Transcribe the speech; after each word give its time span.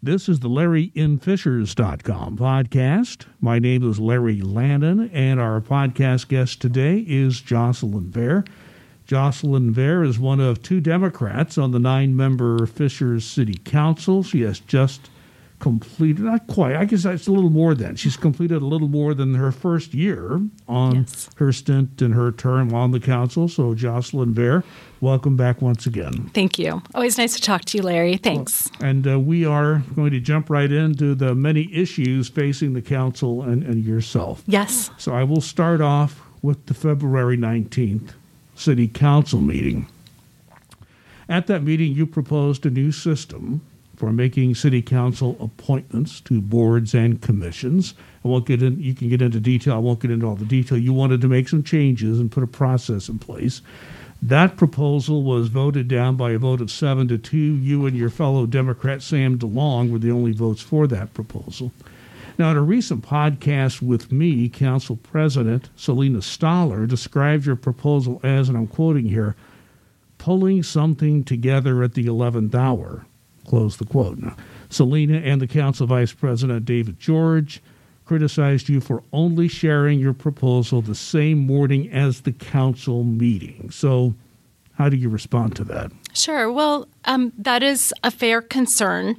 This 0.00 0.28
is 0.28 0.38
the 0.38 0.48
LarryInFishers.com 0.48 2.38
podcast. 2.38 3.26
My 3.40 3.58
name 3.58 3.82
is 3.82 3.98
Larry 3.98 4.40
Lannan, 4.40 5.10
and 5.12 5.40
our 5.40 5.60
podcast 5.60 6.28
guest 6.28 6.60
today 6.60 7.04
is 7.04 7.40
Jocelyn 7.40 8.08
Vare. 8.08 8.44
Jocelyn 9.06 9.72
Vare 9.72 10.04
is 10.04 10.16
one 10.20 10.38
of 10.38 10.62
two 10.62 10.80
Democrats 10.80 11.58
on 11.58 11.72
the 11.72 11.80
nine 11.80 12.14
member 12.14 12.64
Fishers 12.66 13.24
City 13.24 13.58
Council. 13.64 14.22
She 14.22 14.42
has 14.42 14.60
just 14.60 15.10
completed, 15.58 16.24
not 16.24 16.46
quite, 16.46 16.76
I 16.76 16.84
guess 16.84 17.04
it's 17.04 17.26
a 17.26 17.32
little 17.32 17.50
more 17.50 17.74
than. 17.74 17.96
She's 17.96 18.16
completed 18.16 18.62
a 18.62 18.66
little 18.66 18.88
more 18.88 19.14
than 19.14 19.34
her 19.34 19.52
first 19.52 19.94
year 19.94 20.40
on 20.66 20.96
yes. 20.96 21.28
her 21.36 21.52
stint 21.52 22.00
and 22.00 22.14
her 22.14 22.32
term 22.32 22.72
on 22.74 22.92
the 22.92 23.00
council. 23.00 23.48
So, 23.48 23.74
Jocelyn 23.74 24.34
Vare, 24.34 24.62
welcome 25.00 25.36
back 25.36 25.60
once 25.60 25.86
again. 25.86 26.30
Thank 26.34 26.58
you. 26.58 26.82
Always 26.94 27.18
nice 27.18 27.34
to 27.34 27.42
talk 27.42 27.64
to 27.66 27.78
you, 27.78 27.82
Larry. 27.82 28.16
Thanks. 28.16 28.70
Well, 28.80 28.90
and 28.90 29.08
uh, 29.08 29.20
we 29.20 29.44
are 29.44 29.82
going 29.94 30.12
to 30.12 30.20
jump 30.20 30.50
right 30.50 30.70
into 30.70 31.14
the 31.14 31.34
many 31.34 31.72
issues 31.74 32.28
facing 32.28 32.74
the 32.74 32.82
council 32.82 33.42
and, 33.42 33.62
and 33.62 33.84
yourself. 33.84 34.42
Yes. 34.46 34.90
So, 34.98 35.12
I 35.12 35.24
will 35.24 35.40
start 35.40 35.80
off 35.80 36.22
with 36.42 36.66
the 36.66 36.74
February 36.74 37.36
19th 37.36 38.10
City 38.54 38.88
Council 38.88 39.40
meeting. 39.40 39.86
At 41.28 41.46
that 41.48 41.62
meeting, 41.62 41.92
you 41.92 42.06
proposed 42.06 42.64
a 42.64 42.70
new 42.70 42.90
system 42.90 43.60
for 43.98 44.12
making 44.12 44.54
city 44.54 44.80
council 44.80 45.36
appointments 45.40 46.20
to 46.20 46.40
boards 46.40 46.94
and 46.94 47.20
commissions. 47.20 47.94
I 48.24 48.28
won't 48.28 48.46
get 48.46 48.62
in, 48.62 48.80
you 48.80 48.94
can 48.94 49.08
get 49.08 49.20
into 49.20 49.40
detail. 49.40 49.74
I 49.74 49.78
won't 49.78 49.98
get 49.98 50.12
into 50.12 50.24
all 50.24 50.36
the 50.36 50.44
detail. 50.44 50.78
You 50.78 50.92
wanted 50.92 51.20
to 51.22 51.28
make 51.28 51.48
some 51.48 51.64
changes 51.64 52.20
and 52.20 52.30
put 52.30 52.44
a 52.44 52.46
process 52.46 53.08
in 53.08 53.18
place. 53.18 53.60
That 54.22 54.56
proposal 54.56 55.24
was 55.24 55.48
voted 55.48 55.88
down 55.88 56.16
by 56.16 56.30
a 56.30 56.38
vote 56.38 56.60
of 56.60 56.70
seven 56.70 57.08
to 57.08 57.18
two. 57.18 57.36
You 57.36 57.86
and 57.86 57.96
your 57.96 58.10
fellow 58.10 58.46
Democrat 58.46 59.02
Sam 59.02 59.36
DeLong 59.36 59.90
were 59.90 59.98
the 59.98 60.12
only 60.12 60.32
votes 60.32 60.62
for 60.62 60.86
that 60.86 61.12
proposal. 61.12 61.72
Now, 62.38 62.52
in 62.52 62.56
a 62.56 62.62
recent 62.62 63.04
podcast 63.04 63.82
with 63.82 64.12
me, 64.12 64.48
Council 64.48 64.94
President 64.94 65.70
Selina 65.74 66.22
Stoller 66.22 66.86
described 66.86 67.46
your 67.46 67.56
proposal 67.56 68.20
as, 68.22 68.48
and 68.48 68.56
I'm 68.56 68.68
quoting 68.68 69.06
here, 69.06 69.34
pulling 70.18 70.62
something 70.62 71.24
together 71.24 71.82
at 71.82 71.94
the 71.94 72.06
11th 72.06 72.54
hour. 72.54 73.06
Close 73.48 73.78
the 73.78 73.86
quote. 73.86 74.18
Now, 74.18 74.36
Selina 74.68 75.18
and 75.18 75.40
the 75.40 75.46
Council 75.46 75.86
Vice 75.86 76.12
President 76.12 76.66
David 76.66 77.00
George 77.00 77.62
criticized 78.04 78.68
you 78.68 78.78
for 78.78 79.02
only 79.10 79.48
sharing 79.48 79.98
your 79.98 80.12
proposal 80.12 80.82
the 80.82 80.94
same 80.94 81.38
morning 81.38 81.90
as 81.90 82.20
the 82.20 82.32
council 82.32 83.04
meeting. 83.04 83.70
So, 83.70 84.14
how 84.74 84.90
do 84.90 84.98
you 84.98 85.08
respond 85.08 85.56
to 85.56 85.64
that? 85.64 85.90
Sure. 86.12 86.52
Well, 86.52 86.88
um, 87.06 87.32
that 87.38 87.62
is 87.62 87.94
a 88.04 88.10
fair 88.10 88.42
concern. 88.42 89.16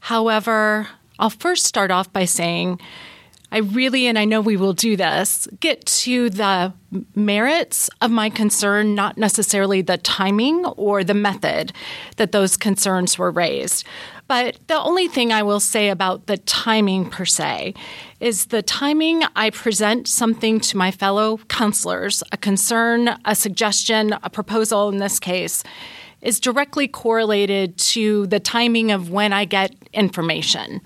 However, 0.00 0.88
I'll 1.18 1.28
first 1.28 1.66
start 1.66 1.90
off 1.90 2.10
by 2.10 2.24
saying 2.24 2.80
I 3.52 3.58
really, 3.58 4.06
and 4.06 4.18
I 4.18 4.24
know 4.24 4.40
we 4.40 4.56
will 4.56 4.72
do 4.72 4.96
this, 4.96 5.46
get 5.60 5.86
to 5.86 6.30
the 6.30 6.72
merits 7.14 7.88
of 8.00 8.10
my 8.10 8.28
concern, 8.28 8.94
not 8.94 9.18
necessarily 9.18 9.82
the 9.82 9.98
timing 9.98 10.64
or 10.64 11.04
the 11.04 11.14
method 11.14 11.72
that 12.16 12.32
those 12.32 12.56
concerns 12.56 13.18
were 13.18 13.30
raised. 13.30 13.84
But 14.28 14.58
the 14.66 14.78
only 14.78 15.06
thing 15.06 15.32
I 15.32 15.44
will 15.44 15.60
say 15.60 15.88
about 15.88 16.26
the 16.26 16.38
timing 16.38 17.08
per 17.08 17.24
se 17.24 17.74
is 18.18 18.46
the 18.46 18.62
timing 18.62 19.22
I 19.36 19.50
present 19.50 20.08
something 20.08 20.58
to 20.60 20.76
my 20.76 20.90
fellow 20.90 21.38
counselors, 21.48 22.24
a 22.32 22.36
concern, 22.36 23.16
a 23.24 23.36
suggestion, 23.36 24.14
a 24.24 24.30
proposal 24.30 24.88
in 24.88 24.98
this 24.98 25.20
case, 25.20 25.62
is 26.20 26.40
directly 26.40 26.88
correlated 26.88 27.78
to 27.78 28.26
the 28.26 28.40
timing 28.40 28.90
of 28.90 29.10
when 29.10 29.32
I 29.32 29.44
get 29.44 29.72
information. 29.92 30.80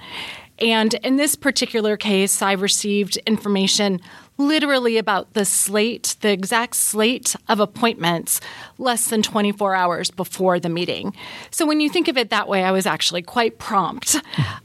And 0.61 0.95
in 0.95 1.17
this 1.17 1.37
particular 1.37 1.97
case, 1.97 2.43
I 2.43 2.53
received 2.53 3.17
information 3.27 4.01
literally 4.41 4.97
about 4.97 5.35
the 5.35 5.45
slate, 5.45 6.17
the 6.21 6.33
exact 6.33 6.75
slate 6.75 7.37
of 7.49 7.61
appointments, 7.61 8.41
less 8.79 9.09
than 9.09 9.23
24 9.23 9.75
hours 9.75 10.11
before 10.11 10.59
the 10.59 10.69
meeting. 10.69 11.15
So 11.51 11.67
when 11.67 11.81
you 11.81 11.91
think 11.91 12.09
of 12.09 12.17
it 12.17 12.31
that 12.31 12.49
way, 12.49 12.65
I 12.65 12.73
was 12.73 12.87
actually 12.87 13.23
quite 13.23 13.59
prompt. 13.59 14.17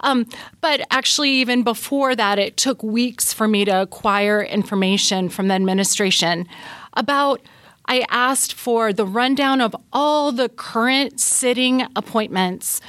Um, 0.01 0.28
but 0.61 0.81
actually, 0.91 1.31
even 1.31 1.63
before 1.63 2.16
that, 2.16 2.38
it 2.38 2.57
took 2.57 2.83
weeks 2.83 3.33
for 3.33 3.47
me 3.47 3.66
to 3.66 3.81
acquire 3.81 4.41
information 4.41 5.29
from 5.29 5.47
the 5.47 5.56
administration 5.56 6.47
about. 6.94 7.41
I 7.88 8.03
asked 8.09 8.53
for 8.53 8.91
the 8.91 9.06
rundown 9.06 9.62
of 9.62 9.75
all 9.94 10.31
the 10.31 10.50
current 10.50 11.19
sitting 11.19 11.85
appointments 11.95 12.81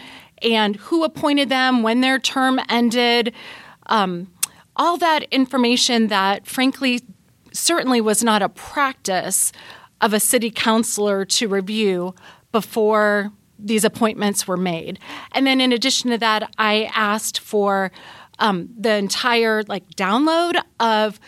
and 0.42 0.76
who 0.76 1.04
appointed 1.04 1.48
them, 1.48 1.82
when 1.82 2.00
their 2.00 2.18
term 2.18 2.60
ended, 2.68 3.32
um, 3.86 4.32
all 4.74 4.96
that 4.98 5.24
information 5.30 6.08
that, 6.08 6.46
frankly, 6.46 7.00
certainly 7.52 8.00
was 8.00 8.22
not 8.22 8.42
a 8.42 8.48
practice 8.48 9.52
of 10.00 10.12
a 10.12 10.20
city 10.20 10.50
councilor 10.50 11.24
to 11.24 11.48
review 11.48 12.14
before 12.52 13.32
these 13.58 13.84
appointments 13.84 14.46
were 14.46 14.56
made. 14.56 14.98
And 15.32 15.46
then, 15.46 15.60
in 15.60 15.72
addition 15.72 16.10
to 16.10 16.18
that, 16.18 16.52
I 16.58 16.90
asked 16.94 17.40
for 17.40 17.90
um, 18.38 18.68
the 18.78 18.94
entire 18.94 19.62
like 19.62 19.88
download 19.96 20.60
of 20.78 21.18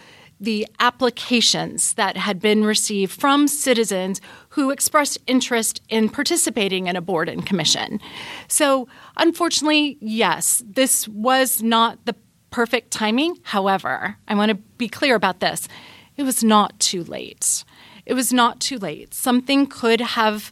the 0.41 0.67
applications 0.79 1.95
that 1.95 2.17
had 2.17 2.39
been 2.41 2.65
received 2.65 3.13
from 3.19 3.49
citizens 3.49 4.21
who 4.59 4.73
expressed 4.73 5.19
interest 5.29 5.81
in 5.89 6.09
participating 6.09 6.89
in 6.89 6.97
a 6.97 7.01
board 7.01 7.29
and 7.29 7.47
commission. 7.47 8.01
So, 8.49 8.89
unfortunately, 9.17 9.97
yes, 10.01 10.65
this 10.67 11.07
was 11.07 11.63
not 11.63 12.05
the 12.07 12.17
perfect 12.51 12.91
timing. 12.91 13.37
However, 13.45 14.17
I 14.27 14.35
want 14.35 14.49
to 14.49 14.57
be 14.57 14.89
clear 14.89 15.15
about 15.15 15.39
this 15.39 15.69
it 16.17 16.25
was 16.25 16.43
not 16.43 16.81
too 16.81 17.05
late. 17.05 17.63
It 18.05 18.15
was 18.15 18.33
not 18.33 18.59
too 18.59 18.79
late. 18.79 19.15
Something 19.15 19.65
could 19.69 20.01
have 20.01 20.51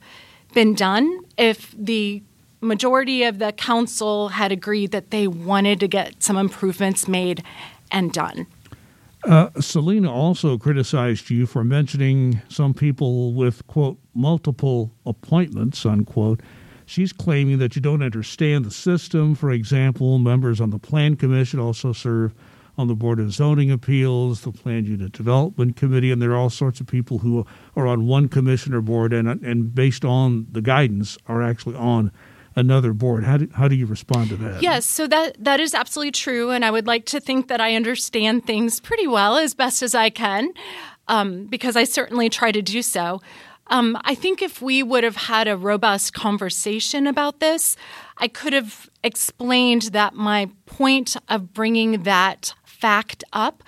been 0.54 0.74
done 0.74 1.22
if 1.36 1.74
the 1.76 2.22
majority 2.60 3.24
of 3.24 3.40
the 3.40 3.50
council 3.50 4.28
had 4.28 4.52
agreed 4.52 4.92
that 4.92 5.10
they 5.10 5.26
wanted 5.26 5.80
to 5.80 5.88
get 5.88 6.22
some 6.22 6.36
improvements 6.36 7.08
made 7.08 7.42
and 7.90 8.12
done. 8.12 8.46
Uh, 9.26 9.50
Selina 9.58 10.12
also 10.12 10.56
criticized 10.56 11.30
you 11.30 11.46
for 11.46 11.64
mentioning 11.64 12.40
some 12.48 12.72
people 12.72 13.34
with, 13.34 13.66
quote, 13.66 13.98
multiple 14.14 14.92
appointments, 15.04 15.84
unquote. 15.84 16.40
She's 16.84 17.12
claiming 17.12 17.58
that 17.58 17.74
you 17.74 17.82
don't 17.82 18.04
understand 18.04 18.64
the 18.64 18.70
system. 18.70 19.34
For 19.34 19.50
example, 19.50 20.18
members 20.18 20.60
on 20.60 20.70
the 20.70 20.78
Plan 20.78 21.16
Commission 21.16 21.58
also 21.58 21.92
serve 21.92 22.34
on 22.78 22.86
the 22.86 22.94
Board 22.94 23.18
of 23.18 23.32
Zoning 23.32 23.68
Appeals, 23.68 24.42
the 24.42 24.52
Plan 24.52 24.84
Unit 24.84 25.10
Development 25.10 25.74
Committee, 25.74 26.12
and 26.12 26.22
there 26.22 26.30
are 26.30 26.36
all 26.36 26.50
sorts 26.50 26.78
of 26.78 26.86
people 26.86 27.18
who 27.18 27.44
are 27.74 27.88
on 27.88 28.06
one 28.06 28.28
commissioner 28.28 28.80
board 28.80 29.12
and, 29.12 29.26
and 29.28 29.74
based 29.74 30.04
on 30.04 30.46
the 30.52 30.62
guidance, 30.62 31.18
are 31.26 31.42
actually 31.42 31.74
on 31.74 32.12
another 32.56 32.92
board. 32.92 33.24
How 33.24 33.36
do, 33.36 33.48
how 33.54 33.68
do 33.68 33.76
you 33.76 33.86
respond 33.86 34.30
to 34.30 34.36
that? 34.36 34.62
Yes, 34.62 34.86
so 34.86 35.06
that 35.06 35.36
that 35.38 35.60
is 35.60 35.74
absolutely 35.74 36.12
true, 36.12 36.50
and 36.50 36.64
I 36.64 36.70
would 36.70 36.86
like 36.86 37.04
to 37.06 37.20
think 37.20 37.48
that 37.48 37.60
I 37.60 37.74
understand 37.74 38.46
things 38.46 38.80
pretty 38.80 39.06
well 39.06 39.36
as 39.36 39.54
best 39.54 39.82
as 39.82 39.94
I 39.94 40.10
can, 40.10 40.52
um, 41.06 41.46
because 41.46 41.76
I 41.76 41.84
certainly 41.84 42.28
try 42.28 42.50
to 42.50 42.62
do 42.62 42.82
so. 42.82 43.20
Um, 43.68 43.98
I 44.04 44.14
think 44.14 44.42
if 44.42 44.62
we 44.62 44.82
would 44.82 45.04
have 45.04 45.16
had 45.16 45.48
a 45.48 45.56
robust 45.56 46.14
conversation 46.14 47.06
about 47.06 47.40
this, 47.40 47.76
I 48.16 48.28
could 48.28 48.52
have 48.52 48.88
explained 49.02 49.82
that 49.92 50.14
my 50.14 50.50
point 50.66 51.16
of 51.28 51.52
bringing 51.52 52.04
that 52.04 52.54
fact 52.64 53.24
up 53.32 53.62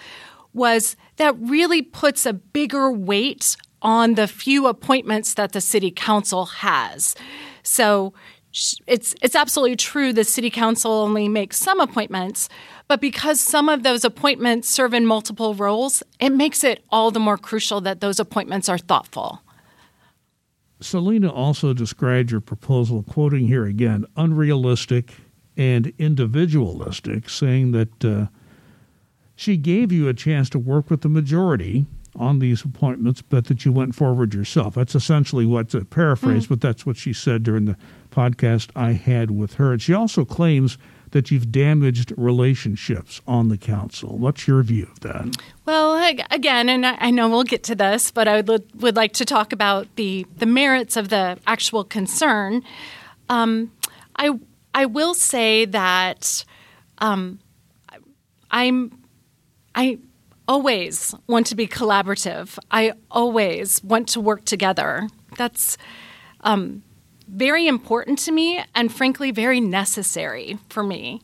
was 0.53 0.97
that 1.17 1.37
really 1.39 1.83
puts 1.83 2.27
a 2.27 2.33
bigger 2.33 2.93
weight 2.93 3.57
on 3.83 4.15
the 4.15 4.27
few 4.29 4.67
appointments 4.67 5.35
that 5.35 5.53
the 5.53 5.61
city 5.61 5.91
council 5.91 6.47
has. 6.47 7.15
So, 7.63 8.13
it's 8.87 9.15
it's 9.23 9.35
absolutely 9.35 9.77
true 9.77 10.13
the 10.13 10.25
city 10.25 10.51
council 10.51 10.93
only 10.93 11.29
makes 11.29 11.57
some 11.59 11.81
appointments, 11.81 12.49
but 12.87 13.01
because 13.01 13.41
some 13.41 13.69
of 13.69 13.83
those 13.83 14.05
appointments 14.05 14.69
serve 14.69 14.95
in 14.95 15.07
multiple 15.07 15.55
roles, 15.55 16.03
it 16.21 16.31
makes 16.31 16.65
it 16.65 16.85
all 16.91 17.11
the 17.11 17.21
more 17.21 17.39
crucial 17.39 17.81
that 17.83 18.01
those 18.01 18.19
appointments 18.19 18.69
are 18.69 18.79
thoughtful. 18.79 19.43
Selina 20.81 21.31
also 21.31 21.73
described 21.75 22.31
your 22.31 22.41
proposal, 22.41 23.03
quoting 23.03 23.49
here 23.49 23.65
again, 23.65 24.05
unrealistic 24.17 25.15
and 25.57 25.93
individualistic, 25.99 27.29
saying 27.29 27.73
that 27.73 28.05
uh, 28.05 28.27
she 29.35 29.57
gave 29.57 29.91
you 29.91 30.09
a 30.09 30.15
chance 30.15 30.49
to 30.51 30.59
work 30.59 30.89
with 30.89 31.01
the 31.01 31.09
majority 31.09 31.87
on 32.15 32.39
these 32.39 32.65
appointments, 32.65 33.23
but 33.23 33.47
that 33.47 33.65
you 33.65 33.73
went 33.73 33.95
forward 33.95 34.35
yourself. 34.35 34.75
That's 34.75 34.95
essentially 34.95 35.47
what's 35.47 35.75
a 35.75 35.85
paraphrase, 35.85 36.47
mm. 36.47 36.51
but 36.51 36.61
that's 36.61 36.87
what 36.87 36.97
she 36.97 37.13
said 37.13 37.43
during 37.43 37.65
the 37.65 37.77
podcast 38.19 38.71
I 38.75 38.93
had 38.93 39.31
with 39.31 39.55
her. 39.55 39.73
And 39.73 39.83
she 39.83 39.95
also 39.95 40.25
claims 40.25 40.79
that 41.11 41.31
you've 41.31 41.51
damaged 41.51 42.13
relationships 42.17 43.21
on 43.27 43.49
the 43.49 43.57
council. 43.57 44.19
What's 44.19 44.47
your 44.47 44.63
view 44.63 44.89
of 44.91 45.01
that? 45.01 45.37
Well, 45.65 46.15
again, 46.31 46.69
and 46.69 46.85
I 46.85 47.11
know 47.11 47.29
we'll 47.29 47.45
get 47.45 47.63
to 47.65 47.75
this, 47.75 48.11
but 48.11 48.29
I 48.29 48.41
would, 48.43 48.83
would 48.83 48.97
like 48.97 49.13
to 49.15 49.25
talk 49.25 49.53
about 49.53 49.87
the, 49.97 50.27
the 50.37 50.47
merits 50.47 50.97
of 50.97 51.09
the 51.09 51.39
actual 51.47 51.85
concern. 51.85 52.63
Um, 53.29 53.73
I 54.17 54.39
I 54.75 54.87
will 54.87 55.15
say 55.15 55.65
that 55.65 56.45
um, 56.99 57.41
I'm 58.51 59.03
I 59.75 59.99
always 60.47 61.15
want 61.27 61.47
to 61.49 61.57
be 61.57 61.67
collaborative. 61.67 62.59
I 62.71 62.93
always 63.11 63.83
want 63.83 64.09
to 64.09 64.21
work 64.21 64.45
together. 64.45 65.09
That's 65.37 65.77
um, 66.43 66.83
very 67.29 67.67
important 67.67 68.19
to 68.21 68.33
me, 68.33 68.65
and 68.75 68.93
frankly, 68.93 69.31
very 69.31 69.61
necessary 69.61 70.59
for 70.69 70.83
me. 70.83 71.21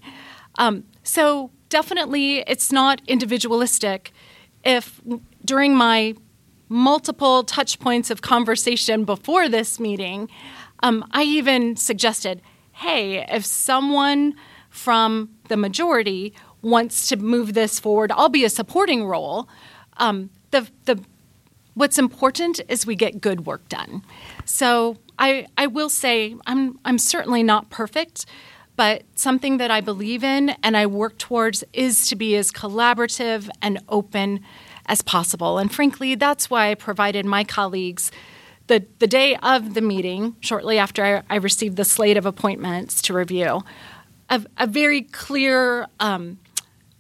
Um, 0.59 0.85
so 1.03 1.51
definitely, 1.69 2.39
it's 2.47 2.71
not 2.71 3.01
individualistic. 3.07 4.13
If 4.65 5.01
during 5.45 5.75
my 5.75 6.15
multiple 6.69 7.45
touch 7.45 7.79
points 7.79 8.11
of 8.11 8.23
conversation 8.23 9.05
before 9.05 9.49
this 9.49 9.79
meeting, 9.79 10.29
um, 10.83 11.05
I 11.13 11.23
even 11.25 11.77
suggested, 11.77 12.43
hey, 12.73 13.25
if 13.29 13.45
someone 13.45 14.35
from 14.71 15.31
the 15.49 15.57
majority 15.57 16.35
wants 16.63 17.09
to 17.09 17.17
move 17.17 17.55
this 17.55 17.79
forward, 17.79 18.11
I'll 18.13 18.29
be 18.29 18.45
a 18.45 18.51
supporting 18.51 19.05
role. 19.05 19.49
Um, 19.99 20.31
the 20.51 20.69
the 20.85 21.01
what's 21.75 21.99
important 21.99 22.61
is 22.69 22.87
we 22.87 22.97
get 22.97 23.21
good 23.21 23.47
work 23.47 23.69
done. 23.69 24.03
So 24.45 24.97
I 25.19 25.47
I 25.57 25.67
will 25.67 25.89
say 25.89 26.37
I'm 26.47 26.79
I'm 26.85 26.99
certainly 26.99 27.43
not 27.43 27.71
perfect, 27.71 28.27
but 28.77 29.03
something 29.15 29.59
that 29.59 29.71
I 29.71 29.81
believe 29.81 30.25
in 30.25 30.51
and 30.63 30.77
I 30.77 30.87
work 30.87 31.19
towards 31.19 31.65
is 31.73 32.07
to 32.09 32.17
be 32.17 32.37
as 32.37 32.51
collaborative 32.51 33.49
and 33.63 33.81
open 33.89 34.41
as 34.87 35.03
possible. 35.03 35.59
And 35.59 35.73
frankly, 35.73 36.15
that's 36.15 36.51
why 36.51 36.71
I 36.71 36.75
provided 36.75 37.25
my 37.25 37.45
colleagues 37.45 38.11
the, 38.67 38.85
the 38.99 39.07
day 39.07 39.37
of 39.37 39.75
the 39.75 39.81
meeting, 39.81 40.37
shortly 40.41 40.79
after 40.79 41.05
I, 41.05 41.23
I 41.35 41.37
received 41.37 41.77
the 41.77 41.85
slate 41.85 42.17
of 42.17 42.27
appointments 42.27 43.03
to 43.03 43.13
review, 43.13 43.63
a, 44.31 44.43
a 44.57 44.67
very 44.67 45.03
clear 45.03 45.87
um, 46.01 46.39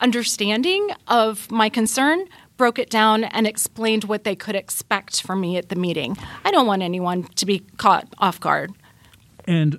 understanding 0.00 0.90
of 1.08 1.50
my 1.50 1.68
concern, 1.68 2.26
broke 2.56 2.78
it 2.78 2.90
down, 2.90 3.24
and 3.24 3.46
explained 3.46 4.04
what 4.04 4.24
they 4.24 4.36
could 4.36 4.54
expect 4.54 5.22
from 5.22 5.40
me 5.40 5.56
at 5.56 5.68
the 5.68 5.76
meeting. 5.76 6.16
I 6.44 6.50
don't 6.50 6.66
want 6.66 6.82
anyone 6.82 7.24
to 7.24 7.46
be 7.46 7.60
caught 7.76 8.08
off 8.18 8.40
guard. 8.40 8.72
And 9.46 9.78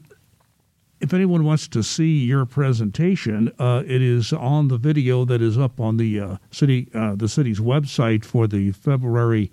if 1.01 1.13
anyone 1.13 1.43
wants 1.43 1.67
to 1.69 1.83
see 1.83 2.23
your 2.25 2.45
presentation, 2.45 3.51
uh, 3.59 3.83
it 3.85 4.01
is 4.01 4.33
on 4.33 4.69
the 4.69 4.77
video 4.77 5.25
that 5.25 5.41
is 5.41 5.57
up 5.57 5.79
on 5.79 5.97
the 5.97 6.19
uh, 6.19 6.37
city 6.51 6.89
uh, 6.93 7.15
the 7.15 7.27
city's 7.27 7.59
website 7.59 8.25
for 8.25 8.47
the 8.47 8.71
February. 8.71 9.51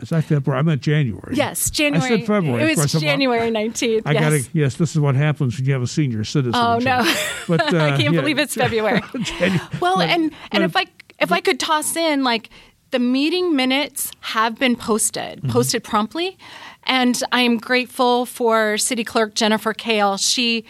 Is 0.00 0.08
that 0.08 0.24
February? 0.24 0.58
I 0.58 0.62
meant 0.62 0.80
January. 0.80 1.36
Yes, 1.36 1.70
January. 1.70 2.14
I 2.14 2.18
said 2.18 2.26
February. 2.26 2.72
It 2.72 2.78
was 2.78 2.92
January 2.92 3.50
nineteenth. 3.50 4.06
I 4.06 4.12
yes. 4.12 4.22
got 4.22 4.30
to. 4.30 4.58
Yes, 4.58 4.76
this 4.76 4.92
is 4.92 5.00
what 5.00 5.14
happens 5.14 5.56
when 5.56 5.66
you 5.66 5.72
have 5.74 5.82
a 5.82 5.86
senior 5.86 6.24
citizen. 6.24 6.54
Oh 6.54 6.78
no! 6.78 7.02
But 7.46 7.60
I 7.74 7.90
uh, 7.90 7.96
can't 7.96 8.14
yeah. 8.14 8.20
believe 8.20 8.38
it's 8.38 8.54
February. 8.54 9.00
Janu- 9.00 9.80
well, 9.80 9.96
but- 9.96 10.08
and 10.08 10.24
and 10.24 10.32
but- 10.52 10.62
if 10.62 10.76
I 10.76 10.86
if 11.20 11.30
I 11.32 11.40
could 11.40 11.60
toss 11.60 11.96
in 11.96 12.24
like 12.24 12.50
the 12.90 12.98
meeting 12.98 13.54
minutes 13.54 14.10
have 14.20 14.58
been 14.58 14.76
posted, 14.76 15.38
Mm-hmm. 15.38 15.50
posted 15.50 15.84
promptly, 15.84 16.36
and 16.84 17.20
I 17.32 17.42
am 17.42 17.58
grateful 17.58 18.26
for 18.26 18.76
City 18.78 19.04
Clerk 19.04 19.34
Jennifer 19.34 19.72
Kehl. 19.74 20.18
She. 20.18 20.64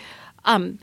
Um, 0.44 0.78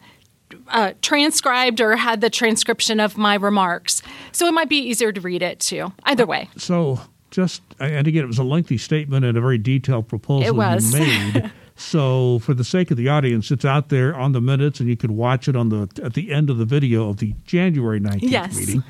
uh, 0.70 0.94
transcribed 1.02 1.82
or 1.82 1.98
had 1.98 2.22
the 2.22 2.30
transcription 2.30 3.02
of 3.02 3.18
my 3.18 3.36
remarks. 3.36 4.02
So 4.32 4.48
it 4.48 4.54
might 4.54 4.70
be 4.70 4.78
easier 4.78 5.12
to 5.12 5.20
read 5.20 5.42
it 5.42 5.60
too. 5.60 5.92
Either 6.04 6.26
way. 6.26 6.48
So 6.56 7.02
just 7.32 7.62
and 7.82 8.08
again, 8.08 8.24
it 8.24 8.28
was 8.28 8.38
a 8.38 8.44
lengthy 8.44 8.78
statement 8.78 9.26
and 9.26 9.38
a 9.38 9.42
very 9.42 9.58
detailed 9.58 10.08
proposal 10.08 10.48
It 10.48 10.56
was. 10.56 10.94
you 10.94 11.00
made. 11.02 11.52
so 11.76 12.40
for 12.40 12.54
the 12.54 12.64
sake 12.64 12.92
of 12.92 12.98
the 12.98 13.10
audience, 13.10 13.52
it's 13.52 13.66
out 13.66 13.90
there 13.90 14.16
on 14.16 14.32
the 14.32 14.40
minutes, 14.40 14.80
and 14.80 14.88
you 14.88 14.96
can 14.96 15.18
watch 15.18 15.50
it 15.50 15.56
on 15.58 15.68
the 15.68 15.90
at 16.02 16.14
the 16.14 16.32
end 16.32 16.50
of 16.50 16.58
the 16.58 16.66
video 16.66 17.10
of 17.10 17.18
the 17.18 17.34
January 17.46 18.00
nineteenth 18.00 18.32
Yes. 18.32 18.56
meeting. 18.58 18.84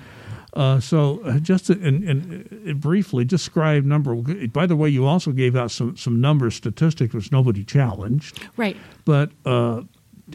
Uh, 0.57 0.79
so 0.79 1.21
uh, 1.23 1.37
just 1.39 1.69
and, 1.69 2.03
and 2.03 2.69
uh, 2.69 2.73
briefly 2.73 3.23
describe 3.25 3.85
number. 3.85 4.15
By 4.47 4.65
the 4.65 4.75
way, 4.75 4.89
you 4.89 5.05
also 5.05 5.31
gave 5.31 5.55
out 5.55 5.71
some 5.71 5.95
some 5.95 6.19
number 6.19 6.49
statistics 6.51 7.13
which 7.13 7.31
nobody 7.31 7.63
challenged, 7.63 8.39
Right. 8.57 8.75
but. 9.05 9.29
Uh, 9.45 9.81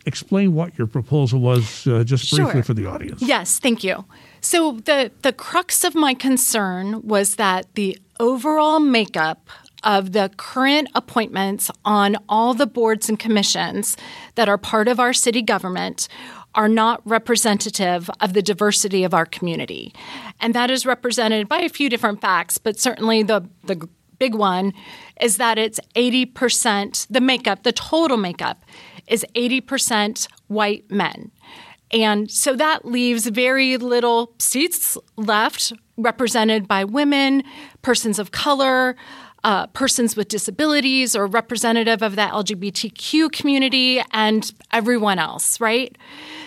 Explain 0.06 0.54
what 0.54 0.78
your 0.78 0.86
proposal 0.86 1.38
was, 1.40 1.86
uh, 1.86 2.02
just 2.02 2.30
briefly 2.30 2.52
Sure. 2.52 2.62
for 2.62 2.72
the 2.72 2.86
audience. 2.86 3.20
Yes, 3.20 3.58
thank 3.58 3.84
you. 3.84 4.06
So 4.40 4.80
the 4.86 5.10
the 5.20 5.34
crux 5.34 5.84
of 5.84 5.94
my 5.94 6.14
concern 6.14 7.02
was 7.06 7.34
that 7.36 7.66
the 7.74 7.98
overall 8.18 8.80
makeup 8.80 9.50
of 9.84 10.12
the 10.12 10.30
current 10.38 10.88
appointments 10.94 11.70
on 11.84 12.16
all 12.26 12.54
the 12.54 12.66
boards 12.66 13.10
and 13.10 13.18
commissions 13.18 13.96
that 14.36 14.48
are 14.48 14.56
part 14.56 14.88
of 14.88 14.98
our 14.98 15.12
city 15.12 15.42
government 15.42 16.08
are 16.54 16.68
not 16.68 17.00
representative 17.04 18.10
of 18.20 18.32
the 18.34 18.42
diversity 18.42 19.04
of 19.04 19.14
our 19.14 19.26
community. 19.26 19.92
And 20.40 20.54
that 20.54 20.70
is 20.70 20.84
represented 20.84 21.48
by 21.48 21.60
a 21.60 21.68
few 21.68 21.88
different 21.88 22.20
facts, 22.20 22.58
but 22.58 22.78
certainly 22.78 23.22
the 23.22 23.48
the 23.64 23.88
big 24.18 24.34
one 24.36 24.72
is 25.20 25.36
that 25.38 25.58
it's 25.58 25.80
80% 25.96 27.08
the 27.10 27.20
makeup, 27.20 27.64
the 27.64 27.72
total 27.72 28.16
makeup 28.16 28.64
is 29.08 29.26
80% 29.34 30.28
white 30.46 30.88
men. 30.88 31.32
And 31.92 32.30
so 32.30 32.54
that 32.54 32.84
leaves 32.84 33.26
very 33.26 33.76
little 33.76 34.32
seats 34.38 34.96
left 35.16 35.72
represented 35.96 36.68
by 36.68 36.84
women, 36.84 37.42
persons 37.82 38.18
of 38.18 38.30
color, 38.30 38.96
uh, 39.44 39.66
persons 39.68 40.16
with 40.16 40.28
disabilities, 40.28 41.16
or 41.16 41.26
representative 41.26 42.02
of 42.02 42.16
the 42.16 42.22
LGBTQ 42.22 43.32
community, 43.32 44.02
and 44.12 44.52
everyone 44.72 45.18
else, 45.18 45.60
right? 45.60 45.96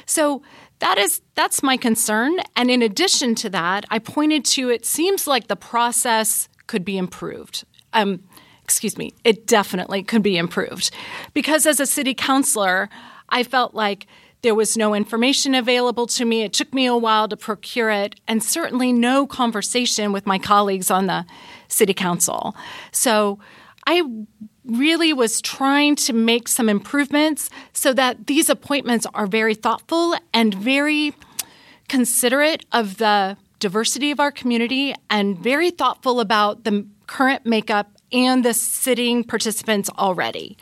So 0.05 0.41
that 0.79 0.97
is 0.97 1.21
that's 1.35 1.63
my 1.63 1.77
concern. 1.77 2.37
And 2.55 2.69
in 2.69 2.81
addition 2.81 3.35
to 3.35 3.49
that, 3.49 3.85
I 3.89 3.99
pointed 3.99 4.45
to 4.45 4.69
it 4.69 4.85
seems 4.85 5.27
like 5.27 5.47
the 5.47 5.55
process 5.55 6.47
could 6.67 6.85
be 6.85 6.97
improved. 6.97 7.63
Um, 7.93 8.23
excuse 8.63 8.97
me, 8.97 9.13
it 9.23 9.47
definitely 9.47 10.03
could 10.03 10.23
be 10.23 10.37
improved. 10.37 10.91
Because 11.33 11.65
as 11.65 11.79
a 11.79 11.85
city 11.85 12.13
councilor, 12.13 12.89
I 13.29 13.43
felt 13.43 13.73
like 13.73 14.07
there 14.45 14.53
was 14.53 14.77
no 14.77 14.93
information 14.93 15.55
available 15.55 16.05
to 16.05 16.23
me. 16.23 16.43
It 16.43 16.53
took 16.53 16.71
me 16.71 16.85
a 16.85 16.95
while 16.95 17.27
to 17.27 17.35
procure 17.35 17.89
it, 17.89 18.19
and 18.27 18.43
certainly 18.43 18.93
no 18.93 19.25
conversation 19.25 20.11
with 20.11 20.27
my 20.27 20.37
colleagues 20.37 20.91
on 20.91 21.07
the 21.07 21.25
city 21.67 21.95
council. 21.95 22.55
So 22.91 23.39
I 23.87 24.03
really 24.63 25.13
was 25.13 25.41
trying 25.41 25.95
to 25.95 26.13
make 26.13 26.47
some 26.47 26.69
improvements 26.69 27.49
so 27.73 27.91
that 27.93 28.27
these 28.27 28.47
appointments 28.47 29.07
are 29.15 29.25
very 29.25 29.55
thoughtful 29.55 30.15
and 30.31 30.53
very 30.53 31.15
considerate 31.89 32.67
of 32.71 32.97
the 32.97 33.37
diversity 33.57 34.11
of 34.11 34.19
our 34.19 34.31
community 34.31 34.93
and 35.09 35.39
very 35.39 35.71
thoughtful 35.71 36.19
about 36.19 36.65
the 36.65 36.85
current 37.07 37.47
makeup 37.47 37.91
and 38.11 38.45
the 38.45 38.53
sitting 38.53 39.23
participants 39.23 39.89
already. 39.97 40.55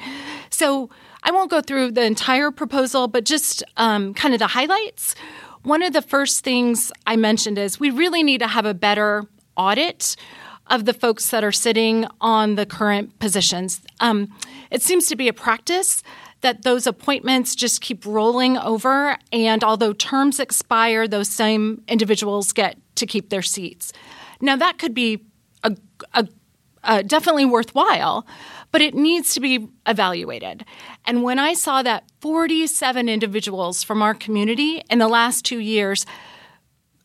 So 0.50 0.90
I 1.24 1.32
won't 1.32 1.50
go 1.50 1.62
through 1.62 1.92
the 1.92 2.04
entire 2.04 2.52
proposal, 2.52 3.08
but 3.08 3.24
just 3.24 3.64
um, 3.78 4.14
kind 4.14 4.34
of 4.34 4.40
the 4.40 4.48
highlights. 4.48 5.16
One 5.64 5.82
of 5.82 5.94
the 5.94 6.02
first 6.02 6.44
things 6.44 6.92
I 7.08 7.16
mentioned 7.16 7.58
is 7.58 7.80
we 7.80 7.90
really 7.90 8.24
need 8.24 8.40
to 8.40 8.48
have 8.48 8.66
a 8.66 8.74
better 8.74 9.24
audit 9.56 10.18
of 10.68 10.86
the 10.86 10.94
folks 10.94 11.30
that 11.30 11.44
are 11.44 11.52
sitting 11.52 12.06
on 12.20 12.56
the 12.56 12.66
current 12.66 13.18
positions. 13.20 13.82
Um, 14.00 14.34
it 14.72 14.82
seems 14.82 15.08
to 15.08 15.16
be 15.16 15.28
a 15.28 15.34
practice 15.34 16.04
that 16.42 16.64
those 16.64 16.86
appointments 16.86 17.56
just 17.56 17.80
keep 17.80 18.06
rolling 18.06 18.58
over, 18.58 19.18
and 19.32 19.64
although 19.64 19.94
terms 19.94 20.40
expire, 20.40 21.08
those 21.08 21.30
same 21.30 21.82
individuals 21.88 22.52
get 22.52 22.78
to 22.96 23.06
keep 23.06 23.30
their 23.30 23.42
seats. 23.42 23.94
Now, 24.42 24.58
that 24.58 24.78
could 24.78 24.94
be 24.94 25.24
a, 25.64 25.76
a, 26.14 26.28
a 26.84 27.04
definitely 27.04 27.46
worthwhile, 27.46 28.26
but 28.72 28.82
it 28.82 28.94
needs 28.94 29.34
to 29.34 29.40
be 29.40 29.68
evaluated. 29.86 30.66
And 31.06 31.24
when 31.24 31.40
I 31.40 31.54
saw 31.54 31.84
that 31.84 32.04
47 32.22 33.08
individuals 33.08 33.84
from 33.84 34.02
our 34.02 34.14
community 34.14 34.84
in 34.90 35.00
the 35.00 35.08
last 35.08 35.46
two 35.46 35.60
years 35.60 36.06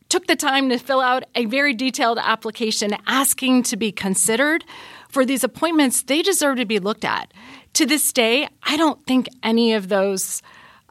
took 0.09 0.25
the 0.25 0.35
time 0.35 0.69
to 0.69 0.77
fill 0.77 1.01
out 1.01 1.23
a 1.35 1.45
very 1.45 1.73
detailed 1.73 2.17
application 2.17 2.95
asking 3.05 3.63
to 3.63 3.77
be 3.77 3.91
considered 3.91 4.65
for 5.07 5.25
these 5.25 5.43
appointments, 5.43 6.03
they 6.03 6.21
deserve 6.21 6.57
to 6.57 6.65
be 6.65 6.79
looked 6.79 7.05
at. 7.05 7.31
To 7.73 7.85
this 7.85 8.11
day, 8.11 8.47
I 8.63 8.77
don't 8.77 9.05
think 9.05 9.27
any 9.43 9.73
of 9.73 9.89
those 9.89 10.41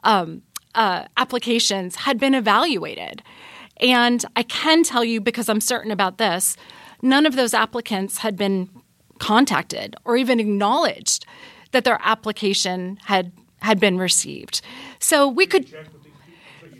um, 0.03 0.41
uh, 0.75 1.05
applications 1.17 1.95
had 1.95 2.19
been 2.19 2.33
evaluated. 2.33 3.21
And 3.81 4.23
I 4.35 4.43
can 4.43 4.83
tell 4.83 5.03
you, 5.03 5.21
because 5.21 5.49
I'm 5.49 5.61
certain 5.61 5.91
about 5.91 6.17
this, 6.17 6.57
none 7.01 7.25
of 7.25 7.35
those 7.35 7.53
applicants 7.53 8.19
had 8.19 8.35
been 8.37 8.69
contacted 9.19 9.95
or 10.05 10.15
even 10.17 10.39
acknowledged 10.39 11.25
that 11.71 11.83
their 11.83 11.99
application 12.03 12.97
had 13.05 13.31
had 13.61 13.79
been 13.79 13.97
received. 13.97 14.61
So 14.99 15.27
we 15.27 15.45
could. 15.45 15.71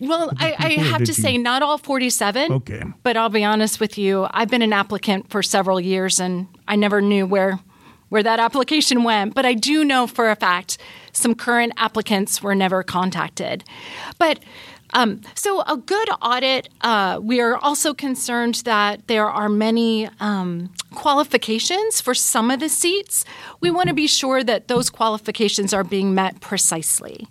Well, 0.02 0.32
I, 0.38 0.56
I 0.58 0.70
have 0.82 1.04
to 1.04 1.14
say, 1.14 1.38
not 1.38 1.62
all 1.62 1.78
47. 1.78 2.54
Okay. 2.54 2.82
But 3.04 3.18
I'll 3.18 3.28
be 3.28 3.44
honest 3.44 3.82
with 3.82 3.98
you, 3.98 4.28
I've 4.32 4.48
been 4.48 4.62
an 4.62 4.72
applicant 4.72 5.30
for 5.30 5.44
several 5.44 5.78
years 5.78 6.22
and 6.22 6.48
I 6.70 6.78
never 6.78 7.02
knew 7.02 7.26
where 7.26 7.60
where 8.08 8.24
that 8.24 8.40
application 8.40 9.04
went. 9.04 9.36
But 9.36 9.46
I 9.46 9.54
do 9.54 9.84
know 9.84 10.08
for 10.08 10.32
a 10.32 10.36
fact 10.36 10.78
some 11.12 11.36
current 11.36 11.74
applicants 11.78 12.42
were 12.42 12.56
never 12.56 12.82
contacted. 12.82 13.64
But 14.18 14.40
um, 14.94 15.22
so, 15.36 15.62
a 15.62 15.78
good 15.78 16.10
audit, 16.22 16.70
uh, 16.82 17.20
we 17.22 17.40
are 17.42 17.58
also 17.58 17.94
concerned 17.94 18.56
that 18.66 19.08
there 19.08 19.30
are 19.30 19.48
many 19.48 20.10
um, 20.20 20.74
qualifications 20.96 22.02
for 22.02 22.16
some 22.16 22.50
of 22.50 22.60
the 22.60 22.70
seats. 22.70 23.24
We 23.62 23.70
want 23.70 23.90
to 23.90 23.94
be 23.94 24.08
sure 24.08 24.44
that 24.44 24.68
those 24.68 24.90
qualifications 24.90 25.74
are 25.74 25.84
being 25.84 26.16
met 26.16 26.42
precisely. 26.42 27.28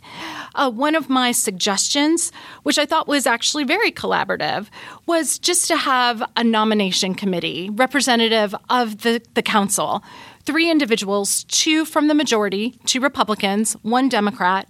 Uh, 0.55 0.71
one 0.71 0.95
of 0.95 1.09
my 1.09 1.33
suggestions, 1.33 2.31
which 2.63 2.79
I 2.79 2.87
thought 2.87 3.09
was 3.09 3.27
actually 3.27 3.65
very 3.65 3.91
collaborative, 3.91 4.69
was 5.07 5.39
just 5.39 5.67
to 5.69 5.77
have 5.77 6.23
a 6.37 6.45
nomination 6.45 7.15
committee 7.15 7.71
representative 7.71 8.55
of 8.71 9.03
the, 9.03 9.21
the 9.35 9.43
council 9.43 10.03
three 10.45 10.71
individuals, 10.71 11.45
two 11.45 11.85
from 11.85 12.09
the 12.09 12.15
majority, 12.15 12.79
two 12.87 13.01
Republicans, 13.01 13.75
one 13.83 14.09
Democrat, 14.09 14.67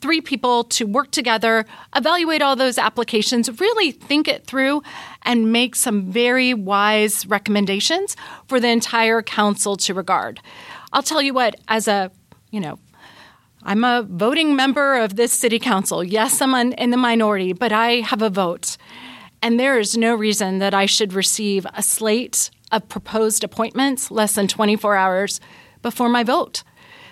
three 0.00 0.20
people 0.20 0.64
to 0.64 0.86
work 0.86 1.10
together, 1.10 1.64
evaluate 1.94 2.42
all 2.42 2.56
those 2.56 2.78
applications, 2.78 3.60
really 3.60 3.90
think 3.90 4.28
it 4.28 4.46
through, 4.46 4.82
and 5.22 5.52
make 5.52 5.74
some 5.74 6.10
very 6.10 6.54
wise 6.54 7.26
recommendations 7.26 8.16
for 8.46 8.60
the 8.60 8.68
entire 8.68 9.22
council 9.22 9.76
to 9.76 9.94
regard. 9.94 10.40
I'll 10.92 11.02
tell 11.02 11.20
you 11.20 11.34
what, 11.34 11.56
as 11.68 11.88
a, 11.88 12.10
you 12.50 12.60
know, 12.60 12.78
I'm 13.62 13.84
a 13.84 14.06
voting 14.08 14.54
member 14.56 14.96
of 14.96 15.16
this 15.16 15.32
city 15.32 15.58
council. 15.58 16.02
Yes, 16.04 16.40
I'm 16.40 16.54
in 16.54 16.90
the 16.90 16.96
minority, 16.96 17.52
but 17.52 17.72
I 17.72 17.96
have 18.00 18.22
a 18.22 18.30
vote. 18.30 18.76
And 19.42 19.58
there 19.58 19.78
is 19.78 19.96
no 19.96 20.14
reason 20.14 20.58
that 20.58 20.74
I 20.74 20.86
should 20.86 21.12
receive 21.12 21.66
a 21.74 21.82
slate 21.82 22.50
of 22.72 22.88
proposed 22.88 23.44
appointments 23.44 24.10
less 24.10 24.34
than 24.34 24.48
24 24.48 24.96
hours 24.96 25.40
before 25.82 26.08
my 26.08 26.22
vote. 26.22 26.62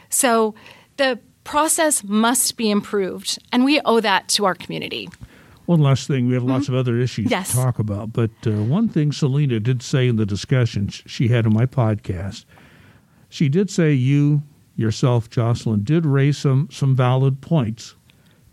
So 0.08 0.54
the 0.96 1.20
process 1.46 2.04
must 2.04 2.56
be 2.56 2.70
improved, 2.70 3.38
and 3.52 3.64
we 3.64 3.80
owe 3.84 4.00
that 4.00 4.28
to 4.28 4.44
our 4.44 4.54
community. 4.54 5.08
One 5.66 5.80
last 5.80 6.06
thing, 6.06 6.26
we 6.26 6.34
have 6.34 6.42
lots 6.42 6.64
mm-hmm. 6.64 6.74
of 6.74 6.80
other 6.80 6.98
issues 6.98 7.30
yes. 7.30 7.50
to 7.50 7.56
talk 7.56 7.78
about, 7.78 8.12
but 8.12 8.30
uh, 8.46 8.50
one 8.50 8.88
thing 8.88 9.12
Selina 9.12 9.60
did 9.60 9.82
say 9.82 10.06
in 10.08 10.16
the 10.16 10.26
discussion 10.26 10.88
she 10.88 11.28
had 11.28 11.46
on 11.46 11.54
my 11.54 11.64
podcast, 11.64 12.44
she 13.28 13.48
did 13.48 13.70
say 13.70 13.92
you 13.92 14.42
yourself, 14.74 15.30
Jocelyn, 15.30 15.82
did 15.84 16.04
raise 16.04 16.36
some 16.36 16.68
some 16.70 16.94
valid 16.94 17.40
points 17.40 17.94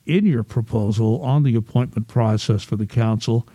in 0.06 0.26
your 0.26 0.44
proposal 0.44 1.22
on 1.22 1.44
the 1.44 1.56
appointment 1.56 2.08
process 2.08 2.64
for 2.64 2.76
the 2.76 2.86
council. 2.86 3.48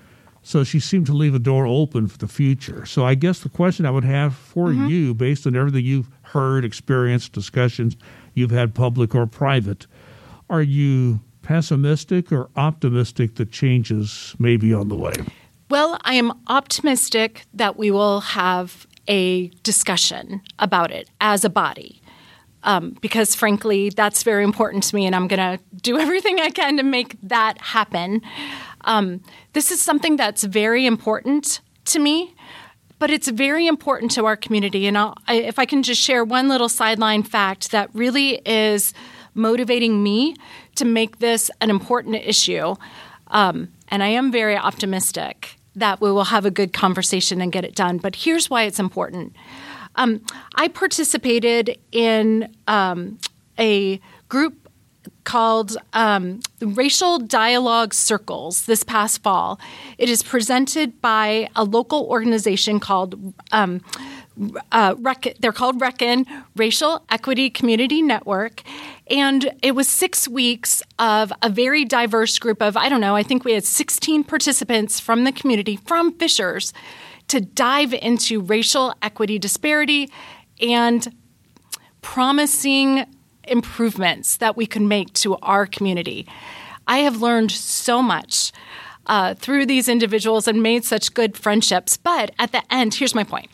So 0.42 0.64
she 0.64 0.80
seemed 0.80 1.06
to 1.06 1.12
leave 1.12 1.34
a 1.34 1.38
door 1.38 1.66
open 1.66 2.06
for 2.06 2.16
the 2.18 2.28
future. 2.28 2.86
So 2.86 3.04
I 3.04 3.14
guess 3.14 3.40
the 3.40 3.48
question 3.48 3.84
I 3.84 3.90
would 3.90 4.04
have 4.04 4.34
for 4.34 4.68
mm-hmm. 4.68 4.86
you, 4.86 5.14
based 5.14 5.46
on 5.46 5.56
everything 5.56 5.84
you've 5.84 6.08
heard, 6.22 6.64
experienced, 6.64 7.32
discussions, 7.32 7.96
you've 8.38 8.50
had 8.50 8.74
public 8.74 9.14
or 9.14 9.26
private. 9.26 9.86
Are 10.48 10.62
you 10.62 11.20
pessimistic 11.42 12.32
or 12.32 12.50
optimistic 12.56 13.36
that 13.36 13.50
changes 13.50 14.34
may 14.38 14.56
be 14.56 14.72
on 14.72 14.88
the 14.88 14.96
way? 14.96 15.12
Well, 15.70 15.98
I 16.02 16.14
am 16.14 16.32
optimistic 16.46 17.44
that 17.52 17.76
we 17.76 17.90
will 17.90 18.20
have 18.20 18.86
a 19.06 19.48
discussion 19.62 20.40
about 20.58 20.90
it 20.90 21.10
as 21.20 21.44
a 21.44 21.50
body. 21.50 22.02
Um, 22.64 22.96
because 23.00 23.34
frankly, 23.34 23.90
that's 23.90 24.22
very 24.22 24.44
important 24.44 24.82
to 24.84 24.96
me, 24.96 25.06
and 25.06 25.14
I'm 25.14 25.28
going 25.28 25.58
to 25.58 25.62
do 25.80 25.98
everything 26.04 26.40
I 26.40 26.50
can 26.50 26.76
to 26.76 26.82
make 26.82 27.16
that 27.22 27.58
happen. 27.58 28.20
Um, 28.82 29.22
this 29.52 29.70
is 29.70 29.80
something 29.80 30.16
that's 30.16 30.44
very 30.44 30.86
important 30.86 31.60
to 31.86 31.98
me 31.98 32.34
but 32.98 33.10
it's 33.10 33.28
very 33.28 33.66
important 33.66 34.10
to 34.12 34.26
our 34.26 34.36
community. 34.36 34.86
And 34.86 34.98
I'll, 34.98 35.14
if 35.28 35.58
I 35.58 35.64
can 35.64 35.82
just 35.82 36.00
share 36.00 36.24
one 36.24 36.48
little 36.48 36.68
sideline 36.68 37.22
fact 37.22 37.70
that 37.70 37.90
really 37.94 38.40
is 38.44 38.92
motivating 39.34 40.02
me 40.02 40.34
to 40.74 40.84
make 40.84 41.18
this 41.18 41.50
an 41.60 41.70
important 41.70 42.16
issue, 42.16 42.74
um, 43.28 43.68
and 43.88 44.02
I 44.02 44.08
am 44.08 44.32
very 44.32 44.56
optimistic 44.56 45.56
that 45.76 46.00
we 46.00 46.10
will 46.10 46.24
have 46.24 46.44
a 46.44 46.50
good 46.50 46.72
conversation 46.72 47.40
and 47.40 47.52
get 47.52 47.64
it 47.64 47.74
done. 47.74 47.98
But 47.98 48.16
here's 48.16 48.50
why 48.50 48.64
it's 48.64 48.80
important. 48.80 49.34
Um, 49.94 50.20
I 50.56 50.68
participated 50.68 51.78
in 51.92 52.54
um, 52.66 53.18
a 53.58 54.00
group 54.28 54.67
called 55.24 55.76
um, 55.92 56.40
Racial 56.60 57.18
Dialogue 57.18 57.94
Circles 57.94 58.66
this 58.66 58.82
past 58.82 59.22
fall. 59.22 59.60
It 59.98 60.08
is 60.08 60.22
presented 60.22 61.00
by 61.00 61.48
a 61.54 61.64
local 61.64 62.06
organization 62.06 62.80
called. 62.80 63.34
Um, 63.52 63.82
uh, 64.70 64.94
they're 65.40 65.52
called 65.52 65.80
Reckon 65.80 66.24
Racial 66.54 67.04
Equity 67.10 67.50
Community 67.50 68.02
Network, 68.02 68.62
and 69.10 69.50
it 69.62 69.72
was 69.72 69.88
six 69.88 70.28
weeks 70.28 70.80
of 70.98 71.32
a 71.42 71.50
very 71.50 71.84
diverse 71.84 72.38
group 72.38 72.62
of 72.62 72.76
I 72.76 72.88
don't 72.88 73.00
know 73.00 73.16
I 73.16 73.24
think 73.24 73.44
we 73.44 73.52
had 73.52 73.64
16 73.64 74.24
participants 74.24 75.00
from 75.00 75.24
the 75.24 75.32
community 75.32 75.76
from 75.76 76.12
Fishers 76.12 76.72
to 77.28 77.40
dive 77.40 77.92
into 77.94 78.40
racial 78.40 78.94
equity 79.02 79.38
disparity 79.38 80.10
and 80.60 81.14
promising 82.00 83.06
improvements 83.50 84.36
that 84.36 84.56
we 84.56 84.66
can 84.66 84.88
make 84.88 85.12
to 85.14 85.36
our 85.36 85.66
community. 85.66 86.26
I 86.86 86.98
have 86.98 87.20
learned 87.20 87.50
so 87.50 88.02
much 88.02 88.52
uh, 89.06 89.34
through 89.34 89.66
these 89.66 89.88
individuals 89.88 90.46
and 90.46 90.62
made 90.62 90.84
such 90.84 91.14
good 91.14 91.36
friendships. 91.36 91.96
But 91.96 92.30
at 92.38 92.52
the 92.52 92.62
end, 92.72 92.94
here's 92.94 93.14
my 93.14 93.24
point. 93.24 93.50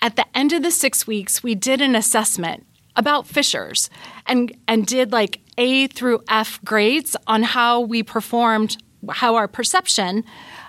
At 0.00 0.16
the 0.16 0.26
end 0.36 0.52
of 0.52 0.62
the 0.62 0.70
six 0.70 1.06
weeks, 1.06 1.42
we 1.42 1.54
did 1.54 1.80
an 1.80 1.94
assessment 1.94 2.66
about 2.96 3.26
Fishers 3.26 3.88
and, 4.26 4.54
and 4.68 4.86
did 4.86 5.12
like 5.12 5.40
A 5.56 5.86
through 5.86 6.22
F 6.28 6.62
grades 6.64 7.16
on 7.26 7.42
how 7.42 7.80
we 7.80 8.02
performed, 8.02 8.76
how 9.08 9.34
our 9.34 9.48
perception 9.48 10.24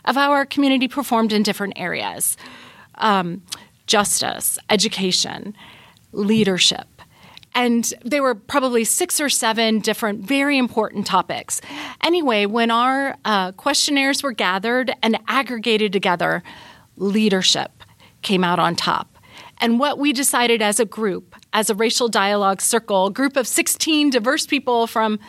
of 0.05 0.15
how 0.15 0.31
our 0.31 0.45
community 0.45 0.87
performed 0.87 1.33
in 1.33 1.43
different 1.43 1.73
areas 1.75 2.37
um, 2.95 3.41
justice, 3.87 4.59
education, 4.69 5.55
leadership, 6.11 6.87
and 7.55 7.93
there 8.03 8.23
were 8.23 8.35
probably 8.35 8.83
six 8.83 9.19
or 9.21 9.29
seven 9.29 9.79
different, 9.79 10.21
very 10.21 10.57
important 10.57 11.05
topics. 11.05 11.61
Anyway, 12.03 12.45
when 12.45 12.71
our 12.71 13.17
uh, 13.25 13.51
questionnaires 13.53 14.23
were 14.23 14.31
gathered 14.31 14.93
and 15.03 15.17
aggregated 15.27 15.93
together, 15.93 16.43
leadership 16.97 17.71
came 18.21 18.43
out 18.43 18.59
on 18.59 18.75
top. 18.75 19.13
And 19.59 19.79
what 19.79 19.97
we 19.97 20.13
decided 20.13 20.61
as 20.61 20.79
a 20.79 20.85
group, 20.85 21.35
as 21.53 21.69
a 21.69 21.75
racial 21.75 22.09
dialogue 22.09 22.61
circle, 22.61 23.09
group 23.09 23.37
of 23.37 23.47
16 23.47 24.09
diverse 24.09 24.45
people 24.45 24.87
from 24.87 25.19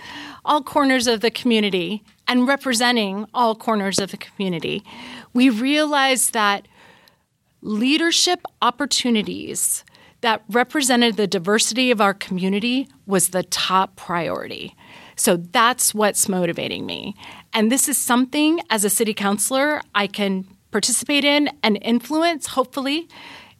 all 0.44 0.62
corners 0.62 1.06
of 1.06 1.20
the 1.20 1.30
community 1.30 2.02
and 2.26 2.48
representing 2.48 3.26
all 3.34 3.54
corners 3.54 3.98
of 3.98 4.10
the 4.10 4.16
community, 4.16 4.82
we 5.34 5.50
realized 5.50 6.32
that 6.32 6.66
leadership 7.60 8.40
opportunities 8.60 9.84
that 10.24 10.42
represented 10.48 11.18
the 11.18 11.26
diversity 11.26 11.90
of 11.90 12.00
our 12.00 12.14
community 12.14 12.88
was 13.04 13.28
the 13.28 13.42
top 13.42 13.94
priority. 13.94 14.74
So 15.16 15.36
that's 15.36 15.94
what's 15.94 16.30
motivating 16.30 16.86
me. 16.86 17.14
And 17.52 17.70
this 17.70 17.90
is 17.90 17.98
something 17.98 18.60
as 18.70 18.86
a 18.86 18.90
city 18.90 19.12
councilor 19.12 19.82
I 19.94 20.06
can 20.06 20.46
participate 20.70 21.26
in 21.26 21.50
and 21.62 21.78
influence, 21.82 22.46
hopefully, 22.46 23.06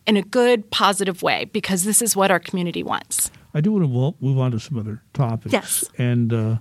in 0.07 0.17
a 0.17 0.23
good, 0.23 0.71
positive 0.71 1.23
way, 1.23 1.45
because 1.53 1.85
this 1.85 2.01
is 2.01 2.17
what 2.17 2.31
our 2.31 2.41
community 2.41 2.83
wants. 2.83 3.31
I 3.53 3.61
do 3.61 3.73
want 3.73 3.85
to 3.85 4.25
move 4.25 4.39
on 4.39 4.53
to 4.53 4.59
some 4.59 4.79
other 4.79 5.03
topics. 5.13 5.53
Yes. 5.53 5.85
And 5.99 6.33
uh, 6.33 6.57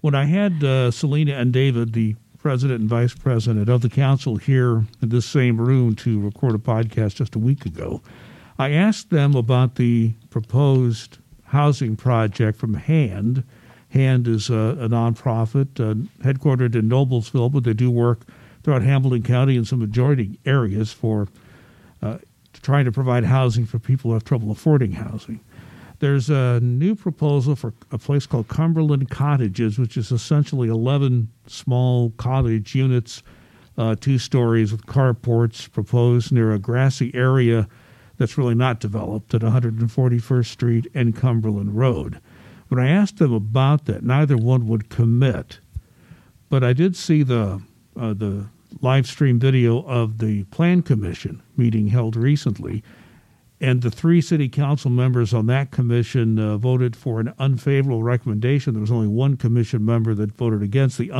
when 0.00 0.16
I 0.16 0.24
had 0.24 0.64
uh, 0.64 0.90
Selina 0.90 1.34
and 1.34 1.52
David, 1.52 1.92
the 1.92 2.16
president 2.38 2.80
and 2.80 2.90
vice 2.90 3.14
president 3.14 3.68
of 3.68 3.82
the 3.82 3.88
council, 3.88 4.34
here 4.36 4.84
in 5.00 5.10
this 5.10 5.26
same 5.26 5.60
room 5.60 5.94
to 5.94 6.20
record 6.20 6.56
a 6.56 6.58
podcast 6.58 7.14
just 7.14 7.36
a 7.36 7.38
week 7.38 7.64
ago, 7.64 8.02
I 8.58 8.70
asked 8.70 9.10
them 9.10 9.34
about 9.34 9.74
the 9.76 10.12
proposed 10.30 11.18
housing 11.44 11.96
project 11.96 12.58
from 12.58 12.74
HAND. 12.74 13.42
HAND 13.90 14.28
is 14.28 14.48
a, 14.48 14.76
a 14.80 14.88
nonprofit 14.88 15.80
uh, 15.80 15.94
headquartered 16.22 16.74
in 16.74 16.88
Noblesville, 16.88 17.52
but 17.52 17.64
they 17.64 17.72
do 17.72 17.90
work 17.90 18.20
throughout 18.62 18.82
Hamilton 18.82 19.22
County 19.22 19.56
and 19.56 19.66
some 19.66 19.80
majority 19.80 20.38
areas 20.46 20.92
for 20.92 21.28
uh, 22.02 22.18
trying 22.62 22.84
to 22.84 22.92
provide 22.92 23.24
housing 23.24 23.66
for 23.66 23.78
people 23.78 24.10
who 24.10 24.14
have 24.14 24.24
trouble 24.24 24.50
affording 24.50 24.92
housing. 24.92 25.40
There's 25.98 26.30
a 26.30 26.60
new 26.60 26.94
proposal 26.94 27.56
for 27.56 27.72
a 27.90 27.98
place 27.98 28.26
called 28.26 28.48
Cumberland 28.48 29.10
Cottages, 29.10 29.78
which 29.78 29.96
is 29.96 30.12
essentially 30.12 30.68
11 30.68 31.28
small 31.46 32.10
cottage 32.16 32.74
units, 32.74 33.22
uh, 33.78 33.96
two 34.00 34.18
stories 34.18 34.70
with 34.70 34.86
carports 34.86 35.70
proposed 35.70 36.32
near 36.32 36.52
a 36.52 36.58
grassy 36.58 37.12
area 37.14 37.68
that's 38.16 38.38
really 38.38 38.54
not 38.54 38.80
developed 38.80 39.34
at 39.34 39.42
141st 39.42 40.46
Street 40.46 40.86
and 40.94 41.16
Cumberland 41.16 41.76
Road. 41.76 42.20
When 42.68 42.80
I 42.80 42.88
asked 42.88 43.18
them 43.18 43.32
about 43.32 43.84
that, 43.86 44.02
neither 44.02 44.36
one 44.36 44.66
would 44.66 44.88
commit. 44.88 45.58
But 46.48 46.64
I 46.64 46.72
did 46.72 46.96
see 46.96 47.22
the 47.22 47.62
uh, 47.96 48.12
the 48.12 48.46
live 48.80 49.06
stream 49.06 49.38
video 49.38 49.82
of 49.84 50.18
the 50.18 50.44
Plan 50.44 50.82
Commission 50.82 51.42
meeting 51.56 51.88
held 51.88 52.16
recently, 52.16 52.82
and 53.60 53.82
the 53.82 53.90
three 53.90 54.20
city 54.20 54.48
council 54.48 54.90
members 54.90 55.32
on 55.32 55.46
that 55.46 55.70
commission 55.70 56.38
uh, 56.38 56.58
voted 56.58 56.96
for 56.96 57.20
an 57.20 57.32
unfavorable 57.38 58.02
recommendation. 58.02 58.74
There 58.74 58.80
was 58.80 58.90
only 58.90 59.08
one 59.08 59.36
commission 59.36 59.84
member 59.84 60.14
that 60.14 60.32
voted 60.32 60.62
against 60.62 60.98
the 60.98 61.12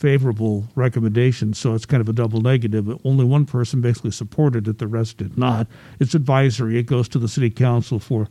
unfavorable 0.00 0.66
recommendation, 0.74 1.52
so 1.52 1.74
it's 1.74 1.84
kind 1.84 2.00
of 2.00 2.08
a 2.08 2.12
double 2.12 2.40
negative. 2.40 2.88
Only 3.04 3.24
one 3.24 3.44
person 3.44 3.80
basically 3.82 4.12
supported 4.12 4.66
it; 4.66 4.78
the 4.78 4.86
rest 4.86 5.18
did 5.18 5.36
not. 5.36 5.66
It's 5.98 6.14
advisory; 6.14 6.78
it 6.78 6.84
goes 6.84 7.08
to 7.10 7.18
the 7.18 7.28
city 7.28 7.50
council 7.50 7.98
for 7.98 8.26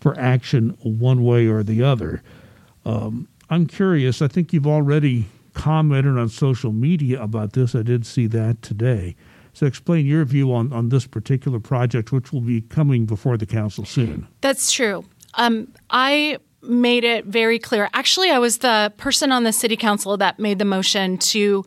for 0.00 0.18
action 0.18 0.76
one 0.82 1.22
way 1.22 1.46
or 1.46 1.62
the 1.62 1.82
other. 1.82 2.22
Um, 2.84 3.28
I'm 3.50 3.66
curious. 3.66 4.20
I 4.20 4.26
think 4.28 4.52
you've 4.52 4.66
already 4.66 5.26
commented 5.54 6.18
on 6.18 6.28
social 6.28 6.72
media 6.72 7.22
about 7.22 7.52
this. 7.52 7.74
I 7.74 7.82
did 7.82 8.04
see 8.04 8.26
that 8.28 8.62
today. 8.62 9.14
So 9.52 9.66
explain 9.66 10.06
your 10.06 10.24
view 10.24 10.52
on, 10.52 10.72
on 10.72 10.88
this 10.88 11.06
particular 11.06 11.60
project, 11.60 12.10
which 12.10 12.32
will 12.32 12.40
be 12.40 12.62
coming 12.62 13.04
before 13.04 13.36
the 13.36 13.44
council 13.44 13.84
soon. 13.84 14.26
That's 14.40 14.72
true. 14.72 15.04
Um, 15.34 15.68
I 15.90 16.38
made 16.62 17.04
it 17.04 17.24
very 17.26 17.58
clear. 17.58 17.88
Actually, 17.92 18.30
I 18.30 18.38
was 18.38 18.58
the 18.58 18.92
person 18.96 19.32
on 19.32 19.44
the 19.44 19.52
city 19.52 19.76
council 19.76 20.16
that 20.16 20.38
made 20.38 20.58
the 20.58 20.64
motion 20.64 21.18
to 21.18 21.64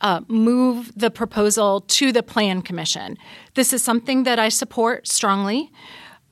uh, 0.00 0.20
move 0.28 0.92
the 0.96 1.10
proposal 1.10 1.82
to 1.82 2.12
the 2.12 2.22
plan 2.22 2.62
commission. 2.62 3.16
This 3.54 3.72
is 3.72 3.82
something 3.82 4.24
that 4.24 4.38
I 4.38 4.48
support 4.48 5.08
strongly. 5.08 5.70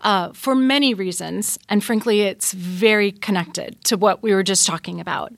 Uh, 0.00 0.32
for 0.32 0.56
many 0.56 0.94
reasons, 0.94 1.60
and 1.68 1.84
frankly, 1.84 2.22
it's 2.22 2.52
very 2.52 3.12
connected 3.12 3.84
to 3.84 3.96
what 3.96 4.20
we 4.20 4.34
were 4.34 4.42
just 4.42 4.66
talking 4.66 5.00
about. 5.00 5.32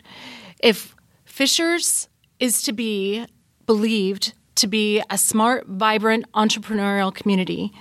If 0.58 0.96
Fishers 1.26 2.08
is 2.40 2.62
to 2.62 2.72
be 2.72 3.26
believed 3.66 4.32
to 4.54 4.66
be 4.66 5.02
a 5.10 5.18
smart, 5.18 5.66
vibrant 5.66 6.24
entrepreneurial 6.32 7.14
community, 7.14 7.72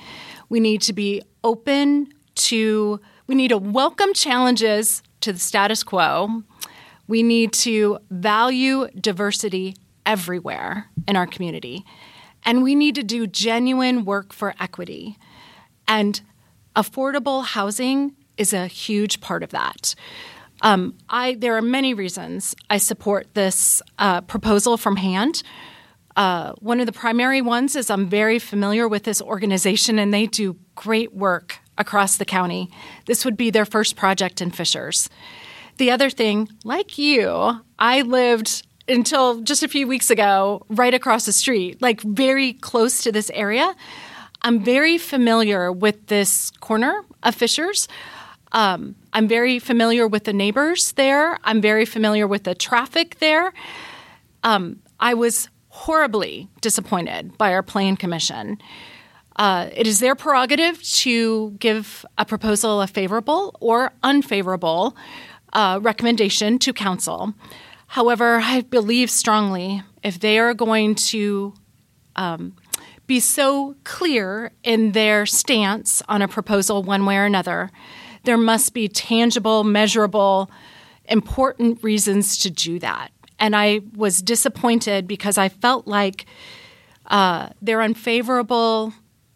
we 0.50 0.60
need 0.60 0.82
to 0.82 0.94
be 0.94 1.22
open 1.44 2.12
to, 2.36 3.00
we 3.28 3.36
need 3.36 3.50
to 3.50 3.58
welcome 3.58 4.14
challenges 4.14 5.02
to 5.22 5.32
the 5.32 5.40
status 5.40 5.84
quo. 5.84 6.44
We 7.08 7.24
need 7.24 7.54
to 7.54 8.00
value 8.10 8.90
diversity 9.00 9.76
everywhere 10.06 10.90
in 11.08 11.16
our 11.16 11.28
community. 11.28 11.86
And 12.44 12.62
we 12.62 12.76
need 12.76 12.96
to 12.96 13.04
do 13.04 13.26
genuine 13.26 14.04
work 14.04 14.34
for 14.34 14.54
equity. 14.60 15.18
And 15.88 16.20
affordable 16.76 17.46
housing 17.46 18.16
is 18.38 18.52
a 18.52 18.68
huge 18.68 19.22
part 19.22 19.44
of 19.44 19.52
that. 19.52 19.96
Um, 20.62 20.98
I, 21.10 21.36
there 21.36 21.56
are 21.56 21.62
many 21.62 21.94
reasons 21.94 22.56
I 22.70 22.78
support 22.78 23.34
this 23.34 23.82
uh, 24.00 24.22
proposal 24.22 24.76
from 24.78 24.98
HAND. 24.98 25.44
Uh, 26.16 26.54
one 26.60 26.80
of 26.80 26.86
the 26.86 26.92
primary 26.92 27.42
ones 27.42 27.76
is 27.76 27.90
I'm 27.90 28.08
very 28.08 28.40
familiar 28.40 28.88
with 28.88 29.04
this 29.04 29.22
organization 29.22 29.98
and 29.98 30.14
they 30.14 30.28
do 30.28 30.58
great 30.76 31.14
work 31.14 31.60
across 31.78 32.18
the 32.18 32.26
county. 32.26 32.70
This 33.06 33.26
would 33.26 33.38
be 33.38 33.50
their 33.50 33.66
first 33.66 33.96
project 33.96 34.42
in 34.42 34.52
Fishers. 34.52 35.10
The 35.78 35.92
other 35.92 36.10
thing, 36.10 36.50
like 36.64 36.98
you, 36.98 37.62
I 37.80 38.02
lived 38.02 38.66
until 38.88 39.42
just 39.42 39.64
a 39.64 39.68
few 39.68 39.88
weeks 39.88 40.10
ago 40.10 40.66
right 40.70 40.94
across 40.94 41.26
the 41.26 41.34
street, 41.34 41.82
like 41.82 42.02
very 42.02 42.54
close 42.54 43.02
to 43.04 43.12
this 43.12 43.32
area. 43.34 43.76
I'm 44.42 44.64
very 44.64 44.98
familiar 44.98 45.72
with 45.72 46.08
this 46.08 46.52
corner 46.60 47.04
of 47.24 47.34
Fishers. 47.34 47.88
Um, 48.52 48.96
I'm 49.14 49.28
very 49.28 49.58
familiar 49.58 50.08
with 50.08 50.26
the 50.26 50.34
neighbors 50.34 50.92
there. 50.92 51.40
I'm 51.44 51.62
very 51.62 51.86
familiar 51.86 52.28
with 52.28 52.44
the 52.44 52.54
traffic 52.54 53.18
there. 53.20 53.54
Um, 54.44 54.80
I 55.00 55.14
was 55.14 55.50
horribly 55.70 56.50
disappointed 56.62 57.38
by 57.38 57.54
our 57.54 57.64
plan 57.64 57.98
commission. 57.98 58.60
Uh, 59.36 59.70
it 59.74 59.88
is 59.88 60.00
their 60.00 60.16
prerogative 60.16 60.82
to 60.84 61.52
give 61.60 62.06
a 62.18 62.26
proposal 62.26 62.82
a 62.82 62.88
favorable 62.88 63.56
or 63.60 63.92
unfavorable 64.04 64.96
uh, 65.54 65.80
recommendation 65.82 66.60
to 66.60 66.74
council. 66.74 67.34
However, 67.88 68.40
I 68.44 68.62
believe 68.62 69.10
strongly 69.10 69.84
if 70.04 70.20
they 70.20 70.40
are 70.40 70.54
going 70.54 70.96
to 70.96 71.54
um, 72.16 72.56
be 73.08 73.20
so 73.20 73.76
clear 73.84 74.52
in 74.64 74.92
their 74.92 75.26
stance 75.26 76.02
on 76.08 76.22
a 76.22 76.28
proposal 76.28 76.84
one 76.84 77.06
way 77.06 77.18
or 77.18 77.26
another, 77.26 77.72
there 78.24 78.38
must 78.38 78.74
be 78.74 78.88
tangible, 78.88 79.64
measurable, 79.64 80.50
important 81.06 81.84
reasons 81.84 82.38
to 82.40 82.50
do 82.50 82.80
that. 82.80 83.10
And 83.40 83.56
I 83.56 83.82
was 83.96 84.22
disappointed 84.22 85.08
because 85.08 85.38
I 85.38 85.50
felt 85.50 85.88
like 85.88 86.26
uh, 87.08 87.50
their 87.62 87.82
unfavorable 87.82 88.94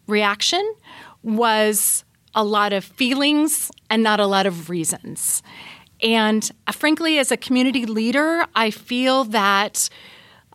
reaction 0.08 0.76
was 1.24 2.04
a 2.34 2.43
lot 2.43 2.74
of 2.74 2.84
feelings 2.84 3.72
and 3.89 4.04
not 4.04 4.20
a 4.20 4.28
lot 4.28 4.46
of 4.46 4.70
reasons. 4.70 5.41
And 6.02 6.50
uh, 6.67 6.72
frankly, 6.72 7.17
as 7.17 7.32
a 7.32 7.38
community 7.38 7.86
leader, 7.86 8.46
I 8.56 8.72
feel 8.72 9.24
that 9.26 9.89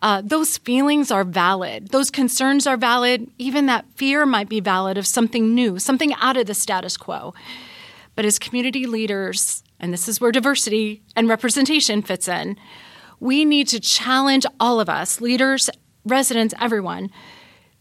uh, 0.01 0.21
those 0.23 0.57
feelings 0.57 1.11
are 1.11 1.23
valid. 1.23 1.89
Those 1.89 2.09
concerns 2.09 2.67
are 2.67 2.77
valid. 2.77 3.29
Even 3.37 3.65
that 3.67 3.85
fear 3.95 4.25
might 4.25 4.49
be 4.49 4.59
valid 4.59 4.97
of 4.97 5.07
something 5.07 5.53
new, 5.53 5.79
something 5.79 6.13
out 6.15 6.37
of 6.37 6.45
the 6.45 6.53
status 6.53 6.97
quo. 6.97 7.33
But 8.15 8.25
as 8.25 8.37
community 8.37 8.85
leaders, 8.85 9.63
and 9.79 9.93
this 9.93 10.07
is 10.07 10.21
where 10.21 10.31
diversity 10.31 11.01
and 11.15 11.27
representation 11.27 12.01
fits 12.01 12.27
in, 12.27 12.57
we 13.19 13.45
need 13.45 13.67
to 13.69 13.79
challenge 13.79 14.45
all 14.59 14.79
of 14.79 14.89
us, 14.89 15.21
leaders, 15.21 15.69
residents, 16.05 16.53
everyone, 16.59 17.09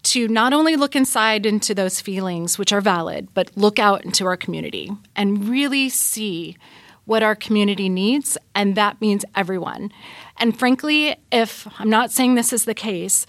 to 0.02 0.28
not 0.28 0.52
only 0.52 0.76
look 0.76 0.96
inside 0.96 1.46
into 1.46 1.74
those 1.74 2.00
feelings, 2.00 2.58
which 2.58 2.72
are 2.72 2.80
valid, 2.80 3.28
but 3.34 3.50
look 3.56 3.78
out 3.78 4.04
into 4.04 4.26
our 4.26 4.36
community 4.36 4.90
and 5.14 5.48
really 5.48 5.88
see 5.88 6.56
what 7.04 7.22
our 7.22 7.34
community 7.34 7.88
needs, 7.88 8.38
and 8.54 8.76
that 8.76 9.00
means 9.00 9.24
everyone. 9.34 9.90
And 10.38 10.58
frankly, 10.58 11.16
if 11.30 11.66
I'm 11.78 11.90
not 11.90 12.10
saying 12.10 12.34
this 12.34 12.52
is 12.52 12.64
the 12.64 12.74
case, 12.74 13.26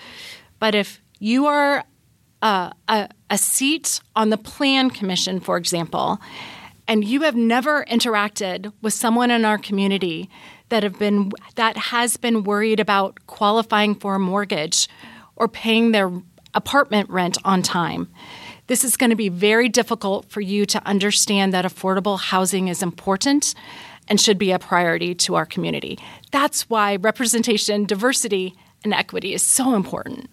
but 0.59 0.75
if 0.75 1.01
you 1.19 1.45
are 1.47 1.83
uh, 2.41 2.71
a, 2.87 3.09
a 3.29 3.37
seat 3.37 3.99
on 4.15 4.29
the 4.29 4.37
Plan 4.37 4.89
Commission, 4.89 5.39
for 5.39 5.57
example, 5.57 6.19
and 6.87 7.03
you 7.03 7.21
have 7.21 7.35
never 7.35 7.85
interacted 7.85 8.73
with 8.81 8.93
someone 8.93 9.31
in 9.31 9.45
our 9.45 9.57
community 9.57 10.29
that 10.69 10.83
have 10.83 10.99
been 10.99 11.31
that 11.55 11.77
has 11.77 12.17
been 12.17 12.43
worried 12.43 12.79
about 12.79 13.25
qualifying 13.27 13.95
for 13.95 14.15
a 14.15 14.19
mortgage 14.19 14.89
or 15.35 15.47
paying 15.47 15.91
their 15.91 16.11
apartment 16.53 17.09
rent 17.09 17.37
on 17.43 17.61
time. 17.61 18.09
This 18.67 18.83
is 18.83 18.95
going 18.95 19.09
to 19.09 19.15
be 19.15 19.29
very 19.29 19.67
difficult 19.67 20.29
for 20.29 20.41
you 20.41 20.65
to 20.67 20.85
understand 20.87 21.53
that 21.53 21.65
affordable 21.65 22.19
housing 22.19 22.69
is 22.69 22.81
important 22.81 23.53
and 24.07 24.19
should 24.19 24.37
be 24.37 24.51
a 24.51 24.59
priority 24.59 25.15
to 25.15 25.35
our 25.35 25.45
community. 25.45 25.99
That's 26.31 26.69
why 26.69 26.97
representation, 26.97 27.85
diversity, 27.85 28.55
and 28.83 28.93
equity 28.93 29.33
is 29.33 29.41
so 29.41 29.75
important. 29.75 30.29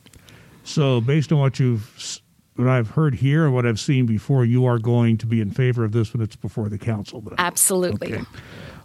So, 0.64 1.00
based 1.00 1.32
on 1.32 1.38
what 1.38 1.58
you've 1.58 2.20
what 2.56 2.68
I've 2.68 2.90
heard 2.90 3.14
here 3.14 3.46
and 3.46 3.54
what 3.54 3.64
I've 3.64 3.80
seen 3.80 4.06
before, 4.06 4.44
you 4.44 4.66
are 4.66 4.78
going 4.78 5.16
to 5.18 5.26
be 5.26 5.40
in 5.40 5.50
favor 5.50 5.84
of 5.84 5.92
this 5.92 6.12
when 6.12 6.22
it's 6.22 6.36
before 6.36 6.68
the 6.68 6.78
council. 6.78 7.22
Then. 7.22 7.34
Absolutely. 7.38 8.14
Okay. 8.14 8.24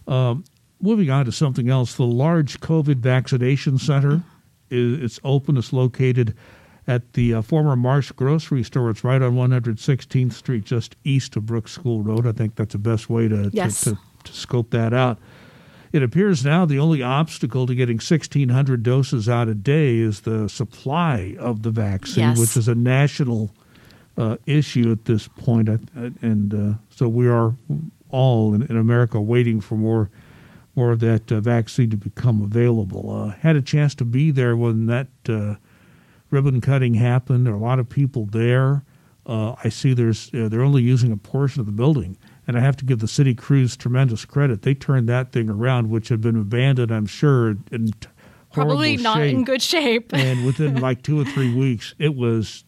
Um, 0.08 0.44
moving 0.80 1.10
on 1.10 1.26
to 1.26 1.32
something 1.32 1.68
else, 1.68 1.94
the 1.94 2.04
large 2.04 2.60
COVID 2.60 2.96
vaccination 2.96 3.76
center 3.76 4.22
is 4.70 5.02
it's 5.02 5.20
open. 5.24 5.56
It's 5.56 5.72
located 5.72 6.34
at 6.86 7.14
the 7.14 7.34
uh, 7.34 7.42
former 7.42 7.76
Marsh 7.76 8.12
grocery 8.12 8.62
store. 8.62 8.90
It's 8.90 9.02
right 9.02 9.20
on 9.20 9.34
116th 9.34 10.32
Street, 10.32 10.64
just 10.64 10.96
east 11.04 11.36
of 11.36 11.46
Brooks 11.46 11.72
School 11.72 12.02
Road. 12.02 12.26
I 12.26 12.32
think 12.32 12.54
that's 12.56 12.72
the 12.72 12.78
best 12.78 13.10
way 13.10 13.28
to, 13.28 13.50
yes. 13.52 13.80
to, 13.82 13.90
to, 13.90 13.98
to 14.24 14.32
scope 14.32 14.70
that 14.70 14.92
out. 14.92 15.18
It 15.92 16.02
appears 16.02 16.44
now 16.44 16.66
the 16.66 16.78
only 16.78 17.02
obstacle 17.02 17.66
to 17.66 17.74
getting 17.74 17.96
1,600 17.96 18.82
doses 18.82 19.28
out 19.28 19.48
a 19.48 19.54
day 19.54 19.98
is 19.98 20.20
the 20.20 20.48
supply 20.48 21.36
of 21.38 21.62
the 21.62 21.70
vaccine, 21.70 22.24
yes. 22.24 22.38
which 22.38 22.56
is 22.56 22.68
a 22.68 22.74
national 22.74 23.50
uh, 24.18 24.36
issue 24.46 24.90
at 24.92 25.04
this 25.06 25.28
point. 25.28 25.68
And 25.68 26.54
uh, 26.54 26.78
so 26.90 27.08
we 27.08 27.28
are 27.28 27.54
all 28.10 28.54
in, 28.54 28.62
in, 28.62 28.76
America 28.76 29.20
waiting 29.20 29.60
for 29.60 29.74
more 29.76 30.10
more 30.74 30.92
of 30.92 31.00
that 31.00 31.32
uh, 31.32 31.40
vaccine 31.40 31.88
to 31.90 31.96
become 31.96 32.42
available. 32.42 33.10
Uh, 33.10 33.28
had 33.30 33.56
a 33.56 33.62
chance 33.62 33.94
to 33.94 34.04
be 34.04 34.30
there 34.30 34.54
when 34.56 34.86
that 34.86 35.08
uh, 35.28 35.54
ribbon 36.30 36.60
cutting 36.60 36.94
happened. 36.94 37.46
There 37.46 37.54
are 37.54 37.56
a 37.56 37.60
lot 37.60 37.78
of 37.78 37.88
people 37.88 38.26
there. 38.26 38.84
Uh, 39.26 39.56
I 39.64 39.70
see 39.70 39.92
there's 39.92 40.30
they're 40.32 40.62
only 40.62 40.82
using 40.82 41.10
a 41.10 41.16
portion 41.16 41.60
of 41.60 41.66
the 41.66 41.72
building 41.72 42.16
and 42.46 42.56
I 42.56 42.60
have 42.60 42.76
to 42.76 42.84
give 42.84 43.00
the 43.00 43.08
city 43.08 43.34
crews 43.34 43.76
tremendous 43.76 44.24
credit. 44.24 44.62
They 44.62 44.74
turned 44.74 45.08
that 45.08 45.32
thing 45.32 45.50
around, 45.50 45.90
which 45.90 46.08
had 46.08 46.20
been 46.20 46.36
abandoned, 46.36 46.92
I'm 46.92 47.06
sure, 47.06 47.56
in 47.72 47.90
probably 48.52 48.96
not 48.96 49.18
shape. 49.18 49.34
in 49.34 49.44
good 49.44 49.62
shape. 49.62 50.10
and 50.14 50.46
within 50.46 50.76
like 50.80 51.02
two 51.02 51.20
or 51.20 51.24
three 51.24 51.52
weeks, 51.52 51.94
it 51.98 52.14
was 52.14 52.64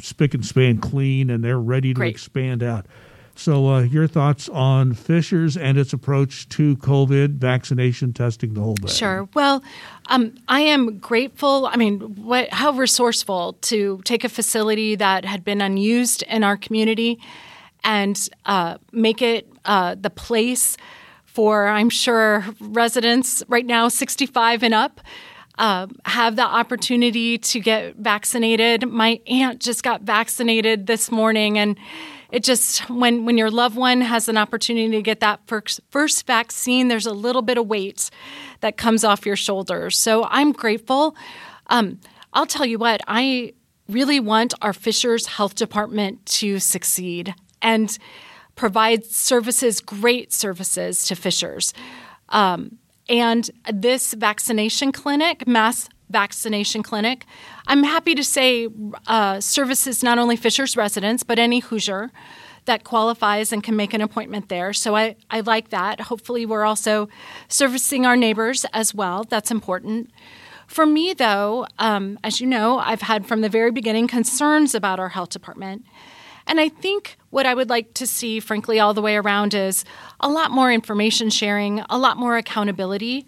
spick 0.00 0.34
and 0.34 0.44
span 0.44 0.78
clean, 0.78 1.30
and 1.30 1.44
they're 1.44 1.60
ready 1.60 1.94
to 1.94 1.98
Great. 1.98 2.10
expand 2.10 2.62
out. 2.62 2.86
So, 3.34 3.68
uh, 3.68 3.80
your 3.82 4.06
thoughts 4.06 4.48
on 4.50 4.92
Fishers 4.92 5.56
and 5.56 5.78
its 5.78 5.92
approach 5.92 6.48
to 6.50 6.76
COVID 6.76 7.36
vaccination 7.36 8.12
testing, 8.12 8.54
the 8.54 8.60
whole 8.60 8.74
bit? 8.74 8.90
Sure. 8.90 9.28
Well, 9.34 9.62
um, 10.08 10.34
I 10.48 10.60
am 10.60 10.98
grateful. 10.98 11.66
I 11.66 11.76
mean, 11.76 12.00
what, 12.22 12.50
how 12.50 12.72
resourceful 12.72 13.54
to 13.62 14.00
take 14.04 14.24
a 14.24 14.28
facility 14.28 14.96
that 14.96 15.24
had 15.24 15.44
been 15.44 15.60
unused 15.60 16.22
in 16.24 16.44
our 16.44 16.56
community 16.56 17.18
and 17.84 18.28
uh, 18.46 18.78
make 18.92 19.22
it 19.22 19.48
uh, 19.64 19.96
the 19.98 20.10
place 20.10 20.76
for, 21.24 21.66
I'm 21.66 21.88
sure, 21.88 22.44
residents 22.60 23.42
right 23.48 23.64
now 23.64 23.88
65 23.88 24.62
and 24.62 24.74
up. 24.74 25.00
Uh, 25.58 25.86
have 26.06 26.36
the 26.36 26.42
opportunity 26.42 27.36
to 27.36 27.60
get 27.60 27.96
vaccinated. 27.96 28.88
My 28.88 29.20
aunt 29.26 29.60
just 29.60 29.82
got 29.82 30.00
vaccinated 30.00 30.86
this 30.86 31.10
morning, 31.10 31.58
and 31.58 31.78
it 32.32 32.42
just 32.42 32.88
when 32.88 33.24
when 33.26 33.38
your 33.38 33.50
loved 33.50 33.76
one 33.76 34.00
has 34.00 34.28
an 34.28 34.38
opportunity 34.38 34.90
to 34.90 35.02
get 35.02 35.20
that 35.20 35.40
first, 35.46 35.80
first 35.90 36.26
vaccine, 36.26 36.88
there's 36.88 37.06
a 37.06 37.12
little 37.12 37.42
bit 37.42 37.58
of 37.58 37.66
weight 37.68 38.10
that 38.60 38.76
comes 38.76 39.04
off 39.04 39.26
your 39.26 39.36
shoulders. 39.36 39.98
So 39.98 40.24
I'm 40.24 40.52
grateful. 40.52 41.14
Um, 41.66 42.00
I'll 42.32 42.46
tell 42.46 42.66
you 42.66 42.78
what, 42.78 43.02
I 43.06 43.52
really 43.88 44.18
want 44.18 44.54
our 44.62 44.72
Fishers 44.72 45.26
Health 45.26 45.54
Department 45.54 46.24
to 46.26 46.58
succeed 46.58 47.34
and 47.60 47.96
provide 48.54 49.04
services, 49.04 49.80
great 49.80 50.32
services 50.32 51.04
to 51.04 51.14
Fishers. 51.14 51.74
Um, 52.30 52.78
and 53.08 53.50
this 53.70 54.14
vaccination 54.14 54.92
clinic, 54.92 55.46
mass 55.46 55.88
vaccination 56.12 56.82
clinic, 56.82 57.26
I'm 57.66 57.82
happy 57.82 58.14
to 58.14 58.22
say 58.22 58.68
uh, 59.06 59.40
services 59.40 60.02
not 60.02 60.18
only 60.18 60.36
Fishers 60.36 60.76
residents, 60.76 61.22
but 61.22 61.38
any 61.38 61.60
Hoosier 61.60 62.10
that 62.66 62.84
qualifies 62.84 63.52
and 63.52 63.62
can 63.62 63.74
make 63.74 63.92
an 63.92 64.00
appointment 64.00 64.48
there. 64.48 64.72
So 64.72 64.94
I, 64.94 65.16
I 65.30 65.40
like 65.40 65.70
that. 65.70 66.02
Hopefully, 66.02 66.46
we're 66.46 66.64
also 66.64 67.08
servicing 67.48 68.06
our 68.06 68.16
neighbors 68.16 68.64
as 68.72 68.94
well. 68.94 69.24
That's 69.24 69.50
important. 69.50 70.10
For 70.68 70.86
me, 70.86 71.12
though, 71.12 71.66
um, 71.78 72.18
as 72.22 72.40
you 72.40 72.46
know, 72.46 72.78
I've 72.78 73.02
had 73.02 73.26
from 73.26 73.40
the 73.40 73.48
very 73.48 73.70
beginning 73.70 74.06
concerns 74.06 74.74
about 74.74 75.00
our 75.00 75.10
health 75.10 75.30
department. 75.30 75.84
And 76.46 76.60
I 76.60 76.68
think 76.68 77.18
what 77.30 77.46
I 77.46 77.54
would 77.54 77.68
like 77.68 77.94
to 77.94 78.06
see, 78.06 78.40
frankly, 78.40 78.80
all 78.80 78.94
the 78.94 79.02
way 79.02 79.16
around 79.16 79.54
is 79.54 79.84
a 80.20 80.28
lot 80.28 80.50
more 80.50 80.72
information 80.72 81.30
sharing, 81.30 81.80
a 81.90 81.98
lot 81.98 82.16
more 82.16 82.36
accountability. 82.36 83.26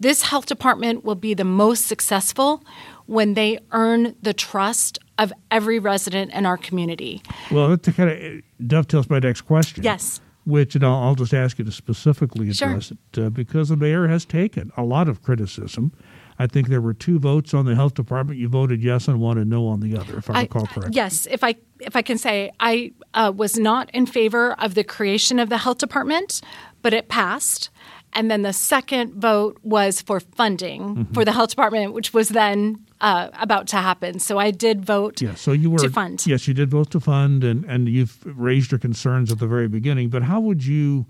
This 0.00 0.22
health 0.22 0.46
department 0.46 1.04
will 1.04 1.14
be 1.14 1.34
the 1.34 1.44
most 1.44 1.86
successful 1.86 2.64
when 3.06 3.34
they 3.34 3.58
earn 3.72 4.16
the 4.22 4.32
trust 4.32 4.98
of 5.18 5.32
every 5.50 5.78
resident 5.78 6.32
in 6.32 6.46
our 6.46 6.56
community. 6.56 7.22
Well, 7.50 7.68
that 7.76 7.94
kind 7.94 8.10
of 8.10 8.66
dovetails 8.66 9.10
my 9.10 9.18
next 9.18 9.42
question. 9.42 9.84
Yes. 9.84 10.20
Which, 10.46 10.74
and 10.74 10.82
I'll, 10.82 10.94
I'll 10.94 11.14
just 11.14 11.34
ask 11.34 11.58
you 11.58 11.66
to 11.66 11.70
specifically 11.70 12.48
address 12.48 12.86
sure. 12.86 12.96
it, 13.12 13.18
uh, 13.18 13.28
because 13.28 13.68
the 13.68 13.76
mayor 13.76 14.08
has 14.08 14.24
taken 14.24 14.72
a 14.76 14.82
lot 14.82 15.06
of 15.06 15.22
criticism 15.22 15.92
I 16.40 16.46
think 16.46 16.68
there 16.68 16.80
were 16.80 16.94
two 16.94 17.18
votes 17.18 17.52
on 17.52 17.66
the 17.66 17.74
health 17.74 17.92
department. 17.92 18.40
You 18.40 18.48
voted 18.48 18.82
yes 18.82 19.10
on 19.10 19.20
one 19.20 19.36
and 19.36 19.50
no 19.50 19.66
on 19.66 19.80
the 19.80 19.94
other, 19.94 20.16
if 20.16 20.30
I, 20.30 20.38
I 20.38 20.40
recall 20.42 20.66
correctly. 20.66 20.92
Yes, 20.94 21.28
if 21.30 21.44
I 21.44 21.56
if 21.80 21.94
I 21.94 22.00
can 22.00 22.16
say, 22.16 22.50
I 22.58 22.92
uh, 23.12 23.30
was 23.36 23.58
not 23.58 23.90
in 23.90 24.06
favor 24.06 24.54
of 24.54 24.74
the 24.74 24.82
creation 24.82 25.38
of 25.38 25.50
the 25.50 25.58
health 25.58 25.76
department, 25.76 26.40
but 26.80 26.94
it 26.94 27.08
passed. 27.08 27.68
And 28.12 28.30
then 28.30 28.42
the 28.42 28.52
second 28.52 29.14
vote 29.14 29.58
was 29.62 30.02
for 30.02 30.20
funding 30.20 30.82
mm-hmm. 30.82 31.12
for 31.14 31.24
the 31.24 31.32
health 31.32 31.50
department, 31.50 31.92
which 31.92 32.12
was 32.12 32.30
then 32.30 32.84
uh, 33.00 33.28
about 33.40 33.68
to 33.68 33.76
happen. 33.76 34.18
So 34.18 34.38
I 34.38 34.50
did 34.50 34.84
vote. 34.84 35.22
Yeah, 35.22 35.34
so 35.34 35.52
you 35.52 35.70
were 35.70 35.78
to 35.78 35.90
fund. 35.90 36.26
Yes, 36.26 36.48
you 36.48 36.54
did 36.54 36.70
vote 36.70 36.90
to 36.90 37.00
fund, 37.00 37.44
and 37.44 37.64
and 37.64 37.88
you've 37.88 38.18
raised 38.24 38.72
your 38.72 38.78
concerns 38.78 39.30
at 39.30 39.38
the 39.38 39.46
very 39.46 39.68
beginning. 39.68 40.10
But 40.10 40.22
how 40.22 40.40
would 40.40 40.66
you 40.66 41.06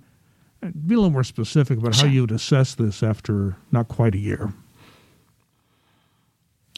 be 0.61 0.95
a 0.95 0.99
little 0.99 1.11
more 1.11 1.25
specific 1.25 1.79
about 1.79 1.97
how 1.97 2.07
you 2.07 2.21
would 2.21 2.33
assess 2.33 2.75
this 2.75 3.03
after 3.03 3.57
not 3.73 3.89
quite 3.89 4.15
a 4.15 4.19
year? 4.19 4.53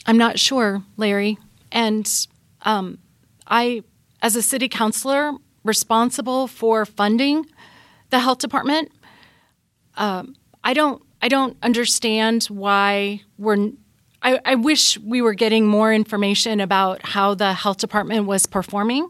I'm 0.07 0.19
not 0.19 0.39
sure, 0.39 0.83
Larry. 0.97 1.39
And 1.71 2.09
um, 2.63 2.99
I, 3.47 3.83
as 4.21 4.37
a 4.37 4.43
city 4.43 4.69
councilor 4.69 5.33
responsible 5.65 6.47
for 6.47 6.85
funding 6.85 7.47
the 8.11 8.21
health 8.21 8.39
department, 8.39 8.91
um, 9.96 10.37
I 10.64 10.74
don't. 10.74 11.02
I 11.24 11.28
don't 11.28 11.57
understand 11.62 12.44
why 12.44 13.22
we're. 13.38 13.70
I, 14.22 14.40
I 14.44 14.55
wish 14.55 14.98
we 14.98 15.22
were 15.22 15.35
getting 15.35 15.66
more 15.66 15.92
information 15.92 16.61
about 16.61 17.07
how 17.07 17.35
the 17.35 17.52
health 17.52 17.78
department 17.78 18.26
was 18.26 18.46
performing. 18.46 19.09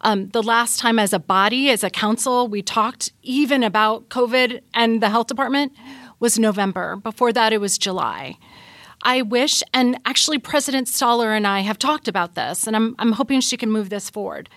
Um, 0.00 0.28
the 0.28 0.42
last 0.42 0.78
time, 0.78 0.98
as 0.98 1.12
a 1.12 1.18
body, 1.18 1.70
as 1.70 1.82
a 1.82 1.90
council, 1.90 2.48
we 2.48 2.62
talked 2.62 3.12
even 3.22 3.62
about 3.62 4.08
COVID 4.08 4.60
and 4.74 5.02
the 5.02 5.08
health 5.08 5.26
department 5.26 5.72
was 6.20 6.38
November. 6.38 6.96
Before 6.96 7.32
that, 7.32 7.52
it 7.52 7.60
was 7.60 7.78
July. 7.78 8.38
I 9.02 9.22
wish, 9.22 9.62
and 9.72 9.98
actually, 10.04 10.38
President 10.38 10.88
Stoller 10.88 11.32
and 11.32 11.46
I 11.46 11.60
have 11.60 11.78
talked 11.78 12.08
about 12.08 12.34
this, 12.34 12.66
and 12.66 12.74
I'm, 12.74 12.94
I'm 12.98 13.12
hoping 13.12 13.40
she 13.40 13.56
can 13.56 13.70
move 13.70 13.90
this 13.90 14.10
forward. 14.10 14.48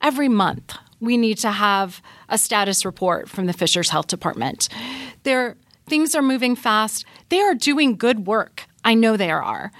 Every 0.00 0.28
month, 0.28 0.76
we 1.00 1.16
need 1.16 1.38
to 1.38 1.50
have 1.50 2.02
a 2.28 2.38
status 2.38 2.84
report 2.84 3.28
from 3.28 3.46
the 3.46 3.52
Fishers 3.52 3.90
Health 3.90 4.06
Department. 4.06 4.68
There, 5.22 5.56
things 5.86 6.14
are 6.14 6.22
moving 6.22 6.54
fast. 6.54 7.04
They 7.30 7.40
are 7.40 7.54
doing 7.54 7.96
good 7.96 8.26
work. 8.26 8.66
I 8.84 8.94
know 8.94 9.16
they 9.16 9.30
are. 9.30 9.72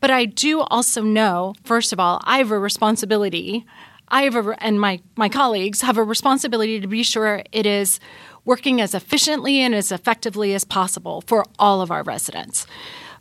But 0.00 0.10
I 0.10 0.24
do 0.24 0.60
also 0.60 1.02
know, 1.02 1.54
first 1.64 1.92
of 1.92 1.98
all, 1.98 2.20
I 2.24 2.38
have 2.38 2.52
a 2.52 2.58
responsibility. 2.58 3.66
I 4.08 4.22
have 4.22 4.36
a, 4.36 4.54
and 4.62 4.80
my, 4.80 5.00
my 5.16 5.28
colleagues 5.28 5.80
have 5.82 5.96
a 5.96 6.04
responsibility 6.04 6.80
to 6.80 6.86
be 6.86 7.02
sure 7.02 7.42
it 7.50 7.66
is 7.66 7.98
working 8.44 8.80
as 8.80 8.94
efficiently 8.94 9.60
and 9.60 9.74
as 9.74 9.92
effectively 9.92 10.54
as 10.54 10.64
possible 10.64 11.22
for 11.26 11.44
all 11.58 11.82
of 11.82 11.90
our 11.90 12.02
residents. 12.04 12.66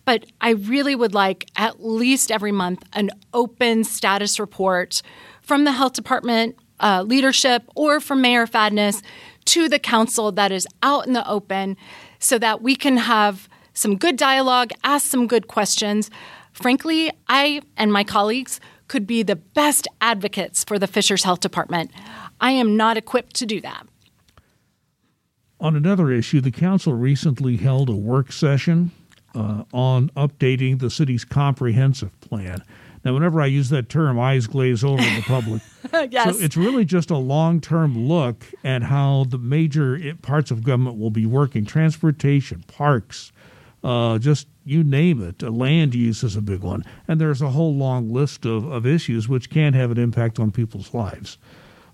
But 0.06 0.26
I 0.40 0.52
really 0.52 0.96
would 0.96 1.14
like 1.14 1.50
at 1.58 1.84
least 1.84 2.32
every 2.32 2.54
month 2.54 2.84
an 2.94 3.10
open 3.34 3.84
status 3.84 4.40
report 4.40 5.02
from 5.42 5.66
the 5.66 5.74
health 5.74 5.94
department 5.94 6.56
uh, 6.80 7.04
leadership 7.04 7.64
or 7.76 8.00
from 8.00 8.22
Mayor 8.22 8.48
Fadness 8.48 9.02
to 9.46 9.70
the 9.70 9.80
council 9.80 10.32
that 10.34 10.52
is 10.52 10.68
out 10.84 11.08
in 11.08 11.14
the 11.14 11.28
open 11.28 11.78
so 12.20 12.38
that 12.38 12.62
we 12.62 12.76
can 12.76 12.98
have 12.98 13.48
some 13.74 13.96
good 13.96 14.18
dialogue, 14.18 14.72
ask 14.84 15.06
some 15.08 15.28
good 15.28 15.48
questions. 15.48 16.10
Frankly, 16.52 17.12
I 17.28 17.62
and 17.78 17.94
my 17.94 18.04
colleagues 18.04 18.60
could 18.88 19.06
be 19.06 19.24
the 19.24 19.36
best 19.36 19.88
advocates 20.02 20.64
for 20.64 20.80
the 20.80 20.88
Fishers 20.88 21.24
Health 21.24 21.42
Department. 21.42 21.92
I 22.42 22.52
am 22.52 22.76
not 22.76 22.98
equipped 22.98 23.36
to 23.36 23.46
do 23.46 23.62
that. 23.62 23.86
On 25.60 25.76
another 25.76 26.12
issue, 26.12 26.40
the 26.40 26.52
council 26.52 26.94
recently 26.94 27.58
held 27.58 27.90
a 27.90 27.96
work 27.96 28.32
session 28.32 28.92
uh, 29.38 29.64
on 29.72 30.10
updating 30.10 30.80
the 30.80 30.90
city's 30.90 31.24
comprehensive 31.24 32.20
plan. 32.22 32.64
Now, 33.06 33.14
whenever 33.14 33.40
I 33.40 33.46
use 33.46 33.70
that 33.70 33.88
term, 33.88 34.20
eyes 34.20 34.48
glaze 34.48 34.84
over 34.84 35.02
in 35.02 35.16
the 35.16 35.22
public. 35.22 35.62
yes. 36.12 36.38
So 36.38 36.44
it's 36.44 36.58
really 36.58 36.84
just 36.84 37.12
a 37.12 37.18
long 37.18 37.62
term 37.62 38.08
look 38.08 38.46
at 38.64 38.84
how 38.84 39.26
the 39.30 39.38
major 39.38 40.16
parts 40.22 40.50
of 40.50 40.64
government 40.64 40.98
will 40.98 41.12
be 41.12 41.26
working 41.26 41.66
transportation, 41.66 42.64
parks, 42.68 43.32
uh, 43.84 44.18
just 44.18 44.48
you 44.66 44.84
name 44.84 45.22
it. 45.22 45.44
Uh, 45.44 45.52
land 45.52 45.94
use 45.94 46.24
is 46.24 46.36
a 46.36 46.42
big 46.42 46.62
one. 46.62 46.84
And 47.08 47.22
there's 47.22 47.42
a 47.42 47.52
whole 47.52 47.76
long 47.76 48.12
list 48.12 48.46
of, 48.46 48.66
of 48.66 48.86
issues 48.86 49.30
which 49.30 49.50
can 49.50 49.74
have 49.74 49.92
an 49.92 50.00
impact 50.00 50.40
on 50.40 50.52
people's 50.52 50.94
lives. 50.94 51.38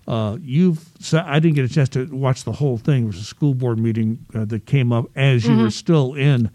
Uh, 0.08 0.38
you've 0.40 0.90
I 1.14 1.38
didn't 1.38 1.54
get 1.54 1.64
a 1.64 1.72
chance 1.72 1.90
to 1.90 2.06
watch 2.06 2.44
the 2.44 2.52
whole 2.52 2.78
thing. 2.78 3.04
It 3.04 3.06
was 3.06 3.18
a 3.18 3.24
school 3.24 3.54
board 3.54 3.78
meeting 3.78 4.24
uh, 4.34 4.46
that 4.46 4.66
came 4.66 4.92
up 4.92 5.06
as 5.14 5.44
mm-hmm. 5.44 5.52
you 5.52 5.62
were 5.62 5.70
still 5.70 6.14
in 6.14 6.50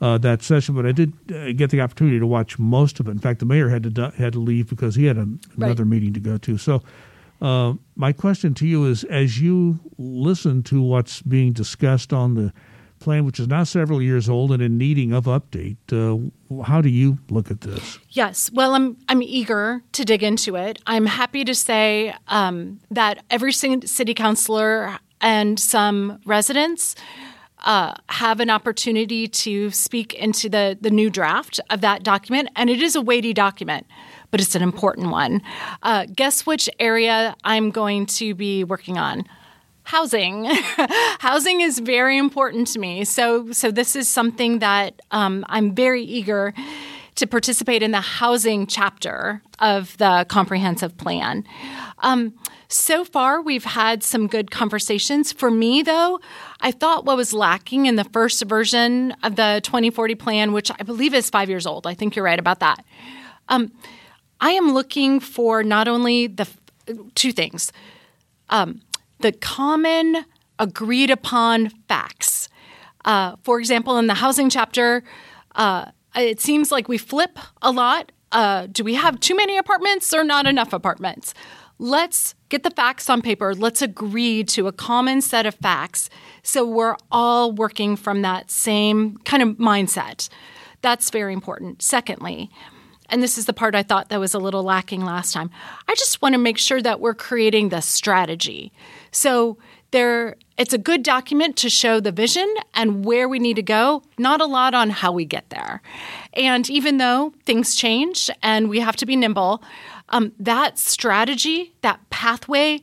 uh, 0.00 0.18
that 0.18 0.42
session, 0.42 0.74
but 0.74 0.86
I 0.86 0.92
did 0.92 1.12
uh, 1.32 1.52
get 1.52 1.70
the 1.70 1.80
opportunity 1.80 2.18
to 2.18 2.26
watch 2.26 2.58
most 2.58 3.00
of 3.00 3.08
it. 3.08 3.12
In 3.12 3.18
fact, 3.18 3.40
the 3.40 3.46
mayor 3.46 3.68
had 3.68 3.94
to 3.94 4.12
had 4.16 4.32
to 4.34 4.38
leave 4.38 4.68
because 4.68 4.94
he 4.94 5.06
had 5.06 5.18
a, 5.18 5.26
another 5.56 5.84
right. 5.84 5.90
meeting 5.90 6.12
to 6.14 6.20
go 6.20 6.38
to. 6.38 6.58
So, 6.58 6.82
uh, 7.42 7.74
my 7.96 8.12
question 8.12 8.54
to 8.54 8.66
you 8.66 8.84
is: 8.86 9.04
as 9.04 9.40
you 9.40 9.80
listen 9.98 10.62
to 10.64 10.80
what's 10.80 11.22
being 11.22 11.52
discussed 11.52 12.12
on 12.12 12.34
the 12.34 12.52
plan, 13.00 13.24
which 13.24 13.40
is 13.40 13.48
now 13.48 13.64
several 13.64 14.02
years 14.02 14.28
old 14.28 14.52
and 14.52 14.62
in 14.62 14.76
needing 14.76 15.12
of 15.12 15.24
update, 15.24 15.76
uh, 15.92 16.62
how 16.64 16.80
do 16.80 16.88
you 16.88 17.18
look 17.30 17.50
at 17.50 17.62
this? 17.62 17.98
Yes, 18.10 18.50
well, 18.52 18.74
I'm 18.74 18.96
I'm 19.08 19.22
eager 19.22 19.82
to 19.92 20.04
dig 20.04 20.22
into 20.22 20.56
it. 20.56 20.78
I'm 20.86 21.06
happy 21.06 21.44
to 21.44 21.54
say 21.54 22.14
um, 22.28 22.80
that 22.90 23.24
every 23.30 23.52
city 23.52 24.14
councilor 24.14 24.98
and 25.20 25.58
some 25.58 26.20
residents 26.24 26.94
uh, 27.64 27.94
have 28.08 28.40
an 28.40 28.50
opportunity 28.50 29.28
to 29.28 29.70
speak 29.70 30.14
into 30.14 30.48
the, 30.48 30.78
the 30.80 30.90
new 30.90 31.10
draft 31.10 31.60
of 31.70 31.80
that 31.80 32.02
document. 32.02 32.48
And 32.56 32.70
it 32.70 32.80
is 32.80 32.96
a 32.96 33.00
weighty 33.00 33.32
document, 33.32 33.86
but 34.30 34.40
it's 34.40 34.54
an 34.54 34.62
important 34.62 35.10
one. 35.10 35.42
Uh, 35.82 36.06
guess 36.14 36.46
which 36.46 36.68
area 36.78 37.34
I'm 37.44 37.70
going 37.70 38.06
to 38.06 38.34
be 38.34 38.64
working 38.64 38.98
on? 38.98 39.24
Housing. 39.84 40.44
Housing 41.18 41.62
is 41.62 41.78
very 41.78 42.18
important 42.18 42.68
to 42.68 42.78
me. 42.78 43.04
So, 43.04 43.52
so 43.52 43.70
this 43.70 43.96
is 43.96 44.06
something 44.06 44.58
that 44.58 45.00
um, 45.10 45.46
I'm 45.48 45.74
very 45.74 46.02
eager 46.02 46.52
to 47.18 47.26
participate 47.26 47.82
in 47.82 47.90
the 47.90 48.00
housing 48.00 48.66
chapter 48.66 49.42
of 49.58 49.96
the 49.98 50.24
comprehensive 50.28 50.96
plan. 50.96 51.44
Um, 51.98 52.34
so 52.68 53.04
far, 53.04 53.42
we've 53.42 53.64
had 53.64 54.04
some 54.04 54.28
good 54.28 54.52
conversations. 54.52 55.32
For 55.32 55.50
me, 55.50 55.82
though, 55.82 56.20
I 56.60 56.70
thought 56.70 57.04
what 57.04 57.16
was 57.16 57.32
lacking 57.32 57.86
in 57.86 57.96
the 57.96 58.04
first 58.04 58.44
version 58.44 59.16
of 59.24 59.34
the 59.34 59.60
2040 59.64 60.14
plan, 60.14 60.52
which 60.52 60.70
I 60.70 60.84
believe 60.84 61.12
is 61.12 61.28
five 61.28 61.48
years 61.48 61.66
old, 61.66 61.88
I 61.88 61.94
think 61.94 62.14
you're 62.14 62.24
right 62.24 62.38
about 62.38 62.60
that. 62.60 62.84
Um, 63.48 63.72
I 64.40 64.52
am 64.52 64.72
looking 64.72 65.18
for 65.18 65.64
not 65.64 65.88
only 65.88 66.28
the 66.28 66.46
two 67.16 67.32
things 67.32 67.72
um, 68.50 68.80
the 69.20 69.32
common 69.32 70.24
agreed 70.58 71.10
upon 71.10 71.70
facts. 71.88 72.48
Uh, 73.04 73.36
for 73.42 73.58
example, 73.58 73.98
in 73.98 74.06
the 74.06 74.14
housing 74.14 74.48
chapter, 74.48 75.02
uh, 75.56 75.86
it 76.20 76.40
seems 76.40 76.70
like 76.70 76.88
we 76.88 76.98
flip 76.98 77.38
a 77.62 77.70
lot. 77.70 78.12
Uh, 78.30 78.66
do 78.70 78.84
we 78.84 78.94
have 78.94 79.20
too 79.20 79.34
many 79.34 79.56
apartments 79.56 80.12
or 80.12 80.24
not 80.24 80.46
enough 80.46 80.72
apartments? 80.72 81.34
Let's 81.78 82.34
get 82.48 82.64
the 82.64 82.70
facts 82.70 83.08
on 83.08 83.22
paper. 83.22 83.54
Let's 83.54 83.82
agree 83.82 84.42
to 84.44 84.66
a 84.66 84.72
common 84.72 85.20
set 85.20 85.46
of 85.46 85.54
facts 85.54 86.10
so 86.42 86.66
we're 86.66 86.96
all 87.10 87.52
working 87.52 87.94
from 87.94 88.22
that 88.22 88.50
same 88.50 89.18
kind 89.18 89.42
of 89.42 89.50
mindset. 89.58 90.28
That's 90.82 91.10
very 91.10 91.32
important. 91.32 91.82
Secondly, 91.82 92.50
and 93.08 93.22
this 93.22 93.38
is 93.38 93.46
the 93.46 93.52
part 93.52 93.74
I 93.74 93.82
thought 93.82 94.08
that 94.08 94.20
was 94.20 94.34
a 94.34 94.38
little 94.38 94.62
lacking 94.62 95.04
last 95.04 95.32
time. 95.32 95.50
I 95.88 95.94
just 95.94 96.20
want 96.20 96.34
to 96.34 96.38
make 96.38 96.58
sure 96.58 96.82
that 96.82 97.00
we're 97.00 97.14
creating 97.14 97.68
the 97.68 97.80
strategy. 97.80 98.72
So 99.10 99.56
there 99.90 100.36
it's 100.56 100.74
a 100.74 100.78
good 100.78 101.02
document 101.02 101.56
to 101.58 101.70
show 101.70 102.00
the 102.00 102.10
vision 102.10 102.52
and 102.74 103.04
where 103.04 103.28
we 103.28 103.38
need 103.38 103.54
to 103.56 103.62
go, 103.62 104.02
not 104.18 104.40
a 104.40 104.46
lot 104.46 104.74
on 104.74 104.90
how 104.90 105.12
we 105.12 105.24
get 105.24 105.48
there. 105.50 105.80
And 106.32 106.68
even 106.68 106.98
though 106.98 107.32
things 107.46 107.76
change 107.76 108.28
and 108.42 108.68
we 108.68 108.80
have 108.80 108.96
to 108.96 109.06
be 109.06 109.14
nimble, 109.14 109.62
um, 110.08 110.32
that 110.40 110.78
strategy, 110.78 111.74
that 111.82 112.00
pathway, 112.10 112.82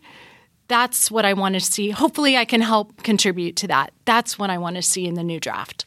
that's 0.69 1.11
what 1.11 1.25
I 1.25 1.33
want 1.33 1.55
to 1.55 1.59
see. 1.61 1.89
Hopefully, 1.89 2.37
I 2.37 2.45
can 2.45 2.61
help 2.61 3.03
contribute 3.03 3.55
to 3.57 3.67
that. 3.67 3.91
That's 4.05 4.39
what 4.39 4.49
I 4.49 4.57
want 4.57 4.77
to 4.77 4.81
see 4.81 5.05
in 5.05 5.15
the 5.15 5.23
new 5.23 5.39
draft 5.39 5.85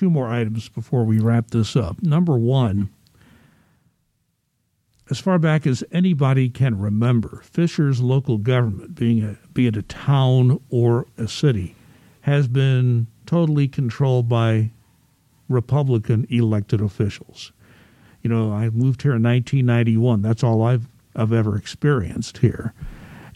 two 0.00 0.08
more 0.08 0.28
items 0.28 0.66
before 0.70 1.04
we 1.04 1.18
wrap 1.18 1.50
this 1.50 1.76
up. 1.76 2.02
Number 2.02 2.38
one, 2.38 2.88
as 5.10 5.18
far 5.18 5.38
back 5.38 5.66
as 5.66 5.82
anybody 5.90 6.48
can 6.48 6.78
remember, 6.78 7.42
Fisher's 7.44 8.00
local 8.00 8.38
government, 8.38 8.94
being 8.94 9.22
a, 9.24 9.36
be 9.52 9.66
it 9.66 9.76
a 9.76 9.82
town 9.82 10.60
or 10.70 11.06
a 11.18 11.26
city, 11.26 11.74
has 12.22 12.46
been 12.46 13.08
totally 13.26 13.66
controlled 13.66 14.28
by 14.28 14.70
Republican 15.48 16.26
elected 16.30 16.80
officials. 16.80 17.50
You 18.22 18.30
know, 18.30 18.52
I 18.52 18.70
moved 18.70 19.02
here 19.02 19.16
in 19.16 19.22
1991. 19.22 20.22
That's 20.22 20.44
all 20.44 20.62
I've 20.62 20.86
I've 21.16 21.32
ever 21.32 21.56
experienced 21.56 22.38
here, 22.38 22.72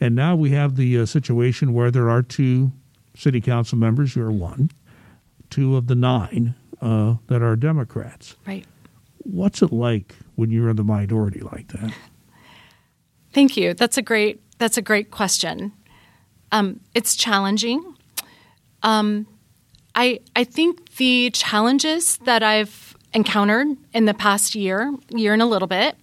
and 0.01 0.15
now 0.15 0.37
we 0.37 0.51
have 0.51 0.77
the 0.77 1.01
uh, 1.01 1.07
situation 1.07 1.73
where 1.73 1.91
there 1.91 2.09
are 2.09 2.23
two 2.23 2.71
city 3.17 3.41
council 3.41 3.79
members. 3.79 4.15
You're 4.15 4.31
one, 4.31 4.71
two 5.51 5.77
of 5.77 5.89
the 5.89 5.97
nine 5.97 6.55
uh, 6.81 7.17
that 7.27 7.43
are 7.43 7.57
Democrats. 7.57 8.37
Right. 8.47 8.65
What's 9.25 9.63
it 9.63 9.73
like 9.73 10.15
when 10.37 10.51
you're 10.51 10.69
in 10.69 10.77
the 10.77 10.85
minority 10.85 11.41
like 11.41 11.69
that? 11.69 11.93
Thank 13.33 13.57
you. 13.57 13.75
That's 13.75 13.99
a 13.99 14.03
great. 14.03 14.41
That's 14.59 14.77
a 14.77 14.83
great 14.83 15.11
question. 15.11 15.73
Um, 16.53 16.81
it's 16.95 17.17
challenging. 17.17 17.97
Um, 18.83 19.27
I 19.95 20.21
I 20.37 20.45
think 20.45 20.97
the 20.97 21.31
challenges 21.31 22.19
that 22.19 22.43
I've 22.43 22.97
encountered 23.13 23.69
in 23.93 24.05
the 24.05 24.15
past 24.15 24.55
year, 24.55 24.95
year 25.11 25.33
and 25.33 25.43
a 25.43 25.47
little 25.47 25.69
bit, 25.69 25.97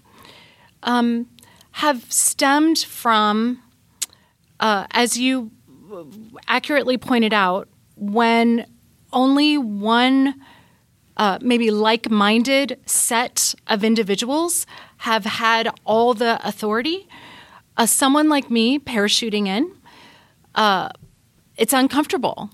um, 0.83 1.27
have 1.71 2.11
stemmed 2.11 2.79
from, 2.79 3.61
uh, 4.59 4.87
as 4.91 5.17
you 5.17 5.51
accurately 6.47 6.97
pointed 6.97 7.33
out, 7.33 7.67
when 7.95 8.65
only 9.13 9.57
one 9.57 10.35
uh, 11.21 11.37
maybe 11.39 11.69
like 11.69 12.09
minded 12.09 12.79
set 12.87 13.53
of 13.67 13.83
individuals 13.83 14.65
have 14.97 15.23
had 15.23 15.69
all 15.85 16.15
the 16.15 16.39
authority. 16.43 17.07
Uh, 17.77 17.85
someone 17.85 18.27
like 18.27 18.49
me 18.49 18.79
parachuting 18.79 19.45
in, 19.47 19.71
uh, 20.55 20.89
it's 21.57 21.73
uncomfortable. 21.73 22.49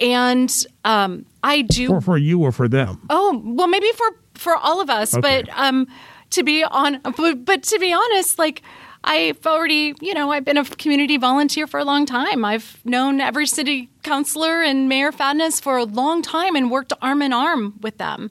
And 0.00 0.54
um, 0.84 1.24
I 1.42 1.62
do. 1.62 1.88
For, 1.88 2.00
for 2.02 2.18
you 2.18 2.42
or 2.42 2.52
for 2.52 2.68
them? 2.68 3.00
Oh, 3.08 3.40
well, 3.42 3.68
maybe 3.68 3.90
for, 3.92 4.20
for 4.34 4.54
all 4.54 4.82
of 4.82 4.90
us. 4.90 5.14
Okay. 5.14 5.22
But 5.22 5.58
um, 5.58 5.86
to 6.32 6.42
be 6.42 6.62
on, 6.64 7.00
but, 7.16 7.46
but 7.46 7.62
to 7.62 7.78
be 7.78 7.94
honest, 7.94 8.38
like, 8.38 8.60
I've 9.04 9.46
already, 9.46 9.94
you 10.00 10.14
know, 10.14 10.32
I've 10.32 10.44
been 10.44 10.58
a 10.58 10.64
community 10.64 11.16
volunteer 11.16 11.66
for 11.66 11.78
a 11.78 11.84
long 11.84 12.04
time. 12.04 12.44
I've 12.44 12.78
known 12.84 13.20
every 13.20 13.46
city 13.46 13.90
councilor 14.02 14.62
and 14.62 14.88
Mayor 14.88 15.12
Fadness 15.12 15.60
for 15.60 15.76
a 15.76 15.84
long 15.84 16.22
time 16.22 16.56
and 16.56 16.70
worked 16.70 16.92
arm 17.00 17.22
in 17.22 17.32
arm 17.32 17.74
with 17.80 17.98
them. 17.98 18.30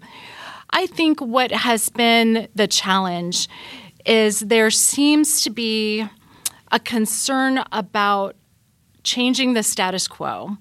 I 0.69 0.86
think 0.86 1.21
what 1.21 1.51
has 1.51 1.89
been 1.89 2.47
the 2.53 2.67
challenge 2.67 3.47
is 4.06 4.41
there 4.41 4.69
seems 4.69 5.41
to 5.41 5.49
be 5.49 6.06
a 6.71 6.80
concern 6.80 7.63
about 7.71 8.36
changing 9.03 9.53
the 9.53 9.63
status 9.63 10.08
quo. 10.08 10.58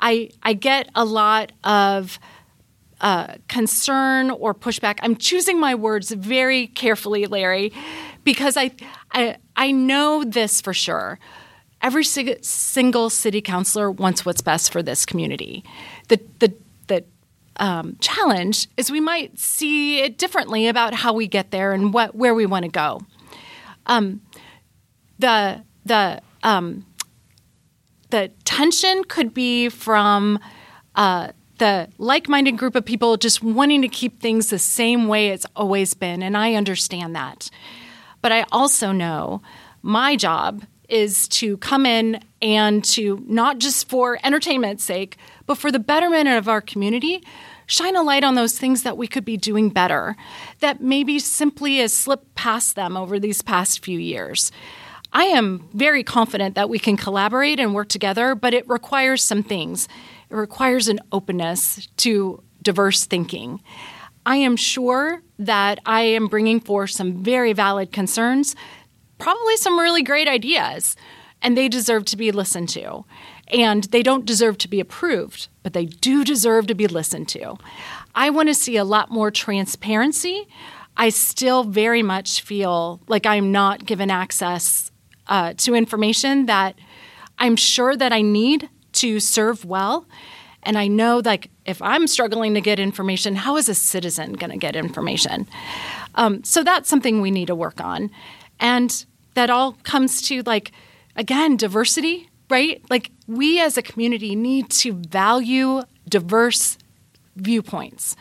I, 0.00 0.30
I 0.42 0.54
get 0.54 0.88
a 0.94 1.04
lot 1.04 1.52
of 1.62 2.18
uh, 3.02 3.34
concern 3.48 4.30
or 4.30 4.54
pushback. 4.54 4.98
I'm 5.02 5.16
choosing 5.16 5.60
my 5.60 5.74
words 5.74 6.10
very 6.10 6.68
carefully, 6.68 7.26
Larry, 7.26 7.72
because 8.24 8.56
I, 8.56 8.72
I, 9.12 9.36
I 9.56 9.72
know 9.72 10.24
this 10.24 10.60
for 10.60 10.74
sure. 10.74 11.18
Every 11.80 12.04
sig- 12.04 12.44
single 12.44 13.10
city 13.10 13.40
councilor 13.40 13.90
wants 13.90 14.24
what's 14.24 14.42
best 14.42 14.72
for 14.72 14.82
this 14.82 15.04
community. 15.04 15.64
The, 16.08 16.20
the, 16.38 16.54
the 16.86 17.04
um, 17.56 17.96
challenge 18.00 18.68
is 18.76 18.90
we 18.90 19.00
might 19.00 19.38
see 19.38 20.00
it 20.00 20.18
differently 20.18 20.68
about 20.68 20.94
how 20.94 21.12
we 21.12 21.26
get 21.26 21.50
there 21.50 21.72
and 21.72 21.92
what, 21.92 22.14
where 22.14 22.34
we 22.34 22.46
want 22.46 22.64
to 22.64 22.70
go. 22.70 23.00
Um, 23.86 24.20
the, 25.18 25.64
the, 25.84 26.20
um, 26.42 26.86
the 28.10 28.30
tension 28.44 29.04
could 29.04 29.34
be 29.34 29.68
from 29.68 30.38
uh, 30.94 31.32
the 31.58 31.88
like 31.98 32.28
minded 32.28 32.58
group 32.58 32.74
of 32.74 32.84
people 32.84 33.16
just 33.16 33.42
wanting 33.42 33.82
to 33.82 33.88
keep 33.88 34.20
things 34.20 34.50
the 34.50 34.58
same 34.58 35.08
way 35.08 35.28
it's 35.28 35.46
always 35.56 35.94
been, 35.94 36.22
and 36.22 36.36
I 36.36 36.54
understand 36.54 37.14
that. 37.16 37.50
But 38.22 38.32
I 38.32 38.46
also 38.52 38.92
know 38.92 39.42
my 39.82 40.16
job 40.16 40.64
is 40.88 41.26
to 41.28 41.56
come 41.58 41.86
in 41.86 42.22
and 42.40 42.84
to 42.84 43.22
not 43.26 43.58
just 43.58 43.88
for 43.88 44.18
entertainment's 44.22 44.84
sake, 44.84 45.16
but 45.46 45.58
for 45.58 45.70
the 45.70 45.78
betterment 45.78 46.28
of 46.28 46.48
our 46.48 46.60
community, 46.60 47.24
shine 47.66 47.96
a 47.96 48.02
light 48.02 48.24
on 48.24 48.34
those 48.34 48.58
things 48.58 48.82
that 48.82 48.96
we 48.98 49.06
could 49.06 49.24
be 49.24 49.36
doing 49.36 49.70
better, 49.70 50.16
that 50.60 50.80
maybe 50.82 51.18
simply 51.18 51.78
has 51.78 51.92
slipped 51.92 52.34
past 52.34 52.76
them 52.76 52.96
over 52.96 53.18
these 53.18 53.42
past 53.42 53.84
few 53.84 53.98
years. 53.98 54.52
I 55.12 55.24
am 55.24 55.68
very 55.72 56.02
confident 56.04 56.54
that 56.54 56.70
we 56.70 56.78
can 56.78 56.96
collaborate 56.96 57.60
and 57.60 57.74
work 57.74 57.88
together, 57.88 58.34
but 58.34 58.54
it 58.54 58.68
requires 58.68 59.22
some 59.22 59.42
things. 59.42 59.88
It 60.30 60.36
requires 60.36 60.88
an 60.88 61.00
openness 61.10 61.86
to 61.98 62.42
diverse 62.62 63.04
thinking. 63.04 63.62
I 64.24 64.36
am 64.36 64.56
sure 64.56 65.22
that 65.38 65.80
I 65.84 66.02
am 66.02 66.28
bringing 66.28 66.60
forth 66.60 66.90
some 66.90 67.22
very 67.22 67.52
valid 67.52 67.92
concerns, 67.92 68.54
probably 69.18 69.56
some 69.56 69.78
really 69.78 70.02
great 70.02 70.28
ideas, 70.28 70.96
and 71.40 71.56
they 71.56 71.68
deserve 71.68 72.04
to 72.06 72.16
be 72.16 72.30
listened 72.30 72.68
to. 72.70 73.04
And 73.48 73.84
they 73.84 74.02
don't 74.02 74.24
deserve 74.24 74.58
to 74.58 74.68
be 74.68 74.80
approved, 74.80 75.48
but 75.62 75.72
they 75.72 75.86
do 75.86 76.24
deserve 76.24 76.68
to 76.68 76.74
be 76.74 76.86
listened 76.86 77.28
to. 77.30 77.56
I 78.14 78.30
want 78.30 78.48
to 78.48 78.54
see 78.54 78.76
a 78.76 78.84
lot 78.84 79.10
more 79.10 79.30
transparency. 79.30 80.48
I 80.96 81.08
still 81.08 81.64
very 81.64 82.02
much 82.02 82.42
feel 82.42 83.00
like 83.08 83.26
I'm 83.26 83.50
not 83.50 83.84
given 83.84 84.10
access 84.10 84.90
uh, 85.26 85.54
to 85.58 85.74
information 85.74 86.46
that 86.46 86.76
I'm 87.38 87.56
sure 87.56 87.96
that 87.96 88.12
I 88.12 88.22
need 88.22 88.68
to 88.92 89.20
serve 89.20 89.64
well. 89.64 90.06
And 90.62 90.78
I 90.78 90.86
know, 90.86 91.20
like, 91.24 91.50
if 91.66 91.82
I'm 91.82 92.06
struggling 92.06 92.54
to 92.54 92.60
get 92.60 92.78
information, 92.78 93.34
how 93.34 93.56
is 93.56 93.68
a 93.68 93.74
citizen 93.74 94.34
going 94.34 94.52
to 94.52 94.56
get 94.56 94.76
information? 94.76 95.48
Um, 96.14 96.44
so 96.44 96.62
that's 96.62 96.88
something 96.88 97.20
we 97.20 97.30
need 97.30 97.46
to 97.46 97.54
work 97.54 97.80
on. 97.80 98.10
And 98.60 99.04
that 99.34 99.50
all 99.50 99.72
comes 99.82 100.22
to, 100.22 100.42
like, 100.42 100.72
again, 101.16 101.56
diversity, 101.56 102.28
right? 102.48 102.82
Like, 102.90 103.10
we 103.26 103.60
as 103.60 103.76
a 103.76 103.82
community 103.82 104.36
need 104.36 104.70
to 104.70 104.92
value 104.92 105.82
diverse 106.08 106.78
viewpoints. 107.34 108.14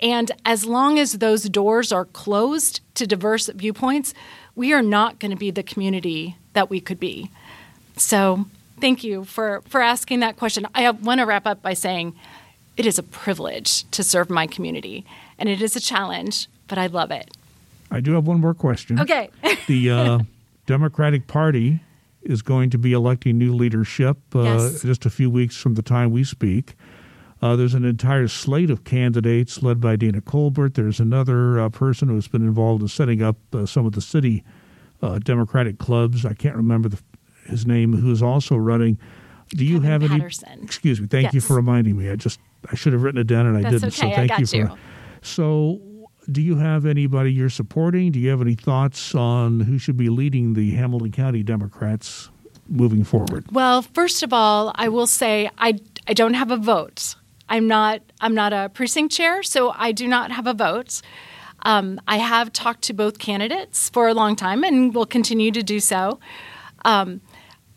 And 0.00 0.30
as 0.44 0.66
long 0.66 0.98
as 0.98 1.14
those 1.14 1.48
doors 1.48 1.90
are 1.92 2.04
closed 2.04 2.80
to 2.94 3.06
diverse 3.06 3.48
viewpoints, 3.48 4.14
we 4.54 4.72
are 4.72 4.82
not 4.82 5.18
going 5.18 5.30
to 5.30 5.36
be 5.36 5.50
the 5.50 5.62
community 5.62 6.36
that 6.52 6.70
we 6.70 6.80
could 6.80 7.00
be. 7.00 7.30
So 7.96 8.46
thank 8.84 9.02
you 9.02 9.24
for, 9.24 9.62
for 9.66 9.80
asking 9.80 10.20
that 10.20 10.36
question. 10.36 10.66
I 10.74 10.90
want 10.90 11.20
to 11.20 11.24
wrap 11.24 11.46
up 11.46 11.62
by 11.62 11.72
saying 11.72 12.14
it 12.76 12.84
is 12.84 12.98
a 12.98 13.02
privilege 13.02 13.90
to 13.92 14.04
serve 14.04 14.28
my 14.28 14.46
community, 14.46 15.06
and 15.38 15.48
it 15.48 15.62
is 15.62 15.74
a 15.74 15.80
challenge, 15.80 16.48
but 16.68 16.76
I 16.76 16.88
love 16.88 17.10
it. 17.10 17.34
I 17.90 18.00
do 18.00 18.12
have 18.12 18.26
one 18.26 18.42
more 18.42 18.52
question. 18.52 19.00
Okay. 19.00 19.30
the 19.68 19.90
uh, 19.90 20.18
Democratic 20.66 21.26
Party 21.26 21.80
is 22.24 22.42
going 22.42 22.68
to 22.70 22.76
be 22.76 22.92
electing 22.92 23.38
new 23.38 23.54
leadership 23.54 24.18
uh, 24.34 24.42
yes. 24.42 24.82
just 24.82 25.06
a 25.06 25.10
few 25.10 25.30
weeks 25.30 25.56
from 25.56 25.76
the 25.76 25.82
time 25.82 26.10
we 26.10 26.22
speak. 26.22 26.74
Uh, 27.40 27.56
there's 27.56 27.72
an 27.72 27.86
entire 27.86 28.28
slate 28.28 28.68
of 28.68 28.84
candidates 28.84 29.62
led 29.62 29.80
by 29.80 29.96
Dana 29.96 30.20
Colbert. 30.20 30.74
There's 30.74 31.00
another 31.00 31.58
uh, 31.58 31.70
person 31.70 32.08
who's 32.08 32.28
been 32.28 32.42
involved 32.42 32.82
in 32.82 32.88
setting 32.88 33.22
up 33.22 33.36
uh, 33.54 33.64
some 33.64 33.86
of 33.86 33.92
the 33.92 34.02
city 34.02 34.44
uh, 35.00 35.18
Democratic 35.20 35.78
clubs. 35.78 36.26
I 36.26 36.34
can't 36.34 36.56
remember 36.56 36.90
the, 36.90 36.98
his 37.46 37.66
name, 37.66 37.94
who 37.94 38.10
is 38.10 38.22
also 38.22 38.56
running. 38.56 38.98
Do 39.50 39.64
you 39.64 39.80
Kevin 39.80 39.90
have 39.90 40.02
any? 40.10 40.20
Patterson. 40.20 40.60
Excuse 40.62 41.00
me. 41.00 41.06
Thank 41.06 41.32
you 41.32 41.40
for 41.40 41.54
reminding 41.54 41.96
me. 41.96 42.10
I 42.10 42.16
just 42.16 42.40
I 42.70 42.74
should 42.74 42.92
have 42.92 43.02
written 43.02 43.20
it 43.20 43.26
down 43.26 43.46
and 43.46 43.56
I 43.56 43.62
That's 43.70 43.82
didn't. 43.82 43.98
okay, 43.98 44.10
so 44.10 44.26
thank 44.26 44.38
you 44.38 44.46
for. 44.46 44.56
you. 44.56 44.78
So, 45.22 45.80
do 46.30 46.40
you 46.42 46.56
have 46.56 46.86
anybody 46.86 47.32
you're 47.32 47.50
supporting? 47.50 48.12
Do 48.12 48.18
you 48.18 48.30
have 48.30 48.40
any 48.40 48.54
thoughts 48.54 49.14
on 49.14 49.60
who 49.60 49.78
should 49.78 49.96
be 49.96 50.08
leading 50.08 50.54
the 50.54 50.72
Hamilton 50.72 51.12
County 51.12 51.42
Democrats 51.42 52.30
moving 52.68 53.04
forward? 53.04 53.46
Well, 53.52 53.82
first 53.82 54.22
of 54.22 54.32
all, 54.32 54.72
I 54.74 54.88
will 54.88 55.06
say 55.06 55.50
I, 55.58 55.78
I 56.08 56.14
don't 56.14 56.34
have 56.34 56.50
a 56.50 56.56
vote. 56.56 57.16
I'm 57.48 57.68
not 57.68 58.00
I'm 58.20 58.34
not 58.34 58.52
a 58.52 58.70
precinct 58.70 59.12
chair, 59.14 59.42
so 59.42 59.72
I 59.76 59.92
do 59.92 60.08
not 60.08 60.30
have 60.32 60.46
a 60.46 60.54
vote. 60.54 61.02
Um, 61.62 62.00
I 62.06 62.18
have 62.18 62.52
talked 62.52 62.82
to 62.82 62.92
both 62.92 63.18
candidates 63.18 63.88
for 63.88 64.08
a 64.08 64.14
long 64.14 64.36
time 64.36 64.64
and 64.64 64.94
will 64.94 65.06
continue 65.06 65.50
to 65.52 65.62
do 65.62 65.80
so. 65.80 66.18
Um, 66.84 67.20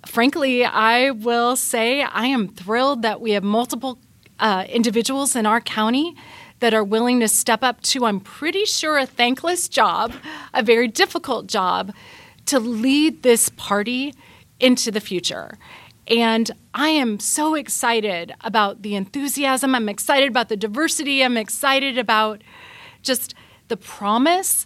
frankly, 0.07 0.65
I 0.65 1.11
will 1.11 1.55
say 1.55 2.01
I 2.01 2.25
am 2.25 2.47
thrilled 2.47 3.01
that 3.03 3.21
we 3.21 3.31
have 3.31 3.43
multiple 3.43 3.99
uh, 4.39 4.65
individuals 4.69 5.35
in 5.35 5.45
our 5.45 5.61
county 5.61 6.15
that 6.59 6.73
are 6.73 6.83
willing 6.83 7.19
to 7.19 7.27
step 7.27 7.63
up 7.63 7.81
to, 7.81 8.05
I'm 8.05 8.19
pretty 8.19 8.65
sure, 8.65 8.97
a 8.97 9.05
thankless 9.05 9.67
job, 9.67 10.13
a 10.53 10.63
very 10.63 10.87
difficult 10.87 11.47
job, 11.47 11.93
to 12.47 12.59
lead 12.59 13.23
this 13.23 13.49
party 13.49 14.13
into 14.59 14.89
the 14.89 14.99
future. 14.99 15.57
And 16.07 16.49
I 16.73 16.89
am 16.89 17.19
so 17.19 17.53
excited 17.53 18.33
about 18.41 18.81
the 18.81 18.95
enthusiasm. 18.95 19.75
I'm 19.75 19.89
excited 19.89 20.29
about 20.29 20.49
the 20.49 20.57
diversity. 20.57 21.23
I'm 21.23 21.37
excited 21.37 21.97
about 21.97 22.41
just 23.03 23.35
the 23.67 23.77
promise 23.77 24.65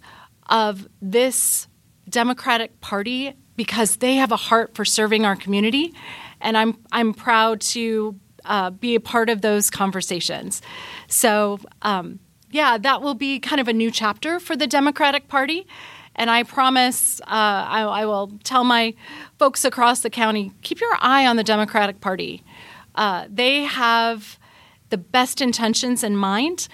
of 0.49 0.87
this 1.01 1.67
Democratic 2.07 2.79
Party 2.79 3.33
because 3.61 3.97
they 3.97 4.15
have 4.15 4.31
a 4.31 4.37
heart 4.49 4.73
for 4.73 4.83
serving 4.83 5.23
our 5.23 5.35
community, 5.35 5.93
and 6.39 6.57
I'm 6.57 6.75
I'm 6.91 7.13
proud 7.13 7.61
to 7.75 8.19
uh, 8.43 8.71
be 8.71 8.95
a 8.95 8.99
part 8.99 9.29
of 9.29 9.41
those 9.41 9.69
conversations. 9.69 10.63
So 11.07 11.59
um, 11.83 12.17
yeah, 12.49 12.79
that 12.79 13.03
will 13.03 13.13
be 13.13 13.37
kind 13.39 13.61
of 13.61 13.67
a 13.67 13.73
new 13.73 13.91
chapter 13.91 14.39
for 14.39 14.55
the 14.55 14.65
Democratic 14.65 15.27
Party. 15.27 15.67
And 16.15 16.31
I 16.31 16.41
promise 16.41 17.21
uh, 17.21 17.25
I, 17.27 17.81
I 17.83 18.05
will 18.07 18.31
tell 18.43 18.63
my 18.63 18.95
folks 19.37 19.63
across 19.63 19.99
the 19.99 20.09
county 20.09 20.51
keep 20.63 20.81
your 20.81 20.97
eye 20.99 21.27
on 21.27 21.35
the 21.35 21.43
Democratic 21.43 22.01
Party. 22.01 22.43
Uh, 22.95 23.27
they 23.29 23.65
have 23.65 24.39
the 24.89 24.97
best 24.97 25.39
intentions 25.39 26.03
in 26.03 26.17
mind 26.17 26.67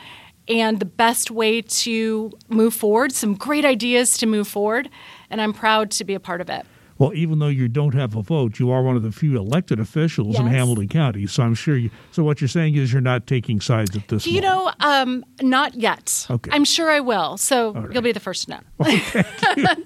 and 0.48 0.80
the 0.80 0.86
best 0.86 1.32
way 1.32 1.62
to 1.62 2.32
move 2.48 2.74
forward, 2.74 3.12
some 3.12 3.36
great 3.36 3.66
ideas 3.66 4.18
to 4.20 4.26
move 4.26 4.48
forward. 4.48 4.90
And 5.30 5.42
I'm 5.42 5.52
proud 5.52 5.92
to 5.92 6.06
be 6.06 6.14
a 6.14 6.20
part 6.22 6.40
of 6.40 6.50
it. 6.50 6.66
Well, 6.98 7.14
even 7.14 7.40
though 7.40 7.48
you 7.48 7.68
don't 7.68 7.94
have 7.94 8.16
a 8.16 8.22
vote, 8.22 8.60
you 8.60 8.72
are 8.72 8.82
one 8.82 8.96
of 8.96 9.04
the 9.04 9.12
few 9.12 9.38
elected 9.38 9.80
officials 9.80 10.40
in 10.40 10.48
Hamilton 10.48 10.88
County. 10.88 11.28
So 11.28 11.44
I'm 11.44 11.54
sure 11.54 11.78
you. 11.78 11.92
So 12.12 12.24
what 12.24 12.42
you're 12.42 12.48
saying 12.48 12.76
is 12.76 12.92
you're 12.92 13.02
not 13.02 13.28
taking 13.28 13.62
sides 13.62 13.96
at 13.96 14.08
this. 14.08 14.24
Do 14.24 14.32
you 14.32 14.42
moment. 14.42 14.80
know? 14.80 14.88
Um, 14.88 15.26
not 15.42 15.76
yet. 15.76 16.26
Okay. 16.30 16.50
I'm 16.52 16.66
sure 16.66 16.90
I 16.90 17.00
will. 17.00 17.38
So 17.38 17.74
right. 17.74 17.94
you'll 17.94 18.02
be 18.02 18.12
the 18.12 18.20
first 18.20 18.48
to 18.48 18.62
know. 18.80 19.84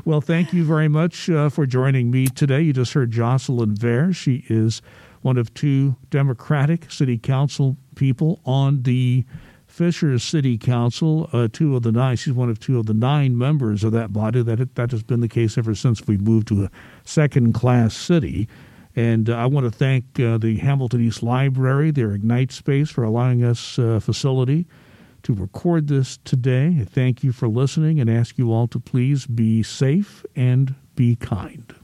Well, 0.04 0.20
thank 0.20 0.52
you 0.52 0.64
very 0.64 0.88
much 0.88 1.28
uh, 1.28 1.50
for 1.50 1.66
joining 1.66 2.10
me 2.10 2.26
today. 2.26 2.62
You 2.62 2.72
just 2.72 2.94
heard 2.94 3.10
Jocelyn 3.10 3.74
Vare. 3.74 4.12
She 4.12 4.44
is 4.48 4.82
one 5.22 5.36
of 5.36 5.52
two 5.54 5.96
Democratic 6.08 6.90
City 6.90 7.18
Council 7.18 7.76
people 7.94 8.40
on 8.44 8.82
the 8.82 9.24
Fishers 9.80 10.22
City 10.22 10.58
Council. 10.58 11.30
Uh, 11.32 11.48
two 11.50 11.74
of 11.74 11.84
the 11.84 11.90
nine. 11.90 12.14
She's 12.14 12.34
one 12.34 12.50
of 12.50 12.60
two 12.60 12.78
of 12.78 12.84
the 12.84 12.92
nine 12.92 13.38
members 13.38 13.82
of 13.82 13.92
that 13.92 14.12
body. 14.12 14.42
That 14.42 14.74
that 14.74 14.90
has 14.90 15.02
been 15.02 15.20
the 15.20 15.28
case 15.28 15.56
ever 15.56 15.74
since 15.74 16.06
we 16.06 16.18
moved 16.18 16.48
to 16.48 16.64
a 16.64 16.70
second-class 17.04 17.96
city. 17.96 18.46
And 18.94 19.30
uh, 19.30 19.36
I 19.36 19.46
want 19.46 19.64
to 19.64 19.70
thank 19.70 20.20
uh, 20.20 20.36
the 20.36 20.58
Hamilton 20.58 21.00
East 21.00 21.22
Library, 21.22 21.92
their 21.92 22.12
Ignite 22.12 22.52
space, 22.52 22.90
for 22.90 23.04
allowing 23.04 23.42
us 23.42 23.78
uh, 23.78 24.00
facility 24.00 24.66
to 25.22 25.32
record 25.32 25.88
this 25.88 26.18
today. 26.26 26.84
Thank 26.86 27.24
you 27.24 27.32
for 27.32 27.48
listening 27.48 28.00
and 28.00 28.10
ask 28.10 28.36
you 28.36 28.52
all 28.52 28.68
to 28.68 28.78
please 28.78 29.26
be 29.26 29.62
safe 29.62 30.26
and 30.36 30.74
be 30.94 31.16
kind. 31.16 31.74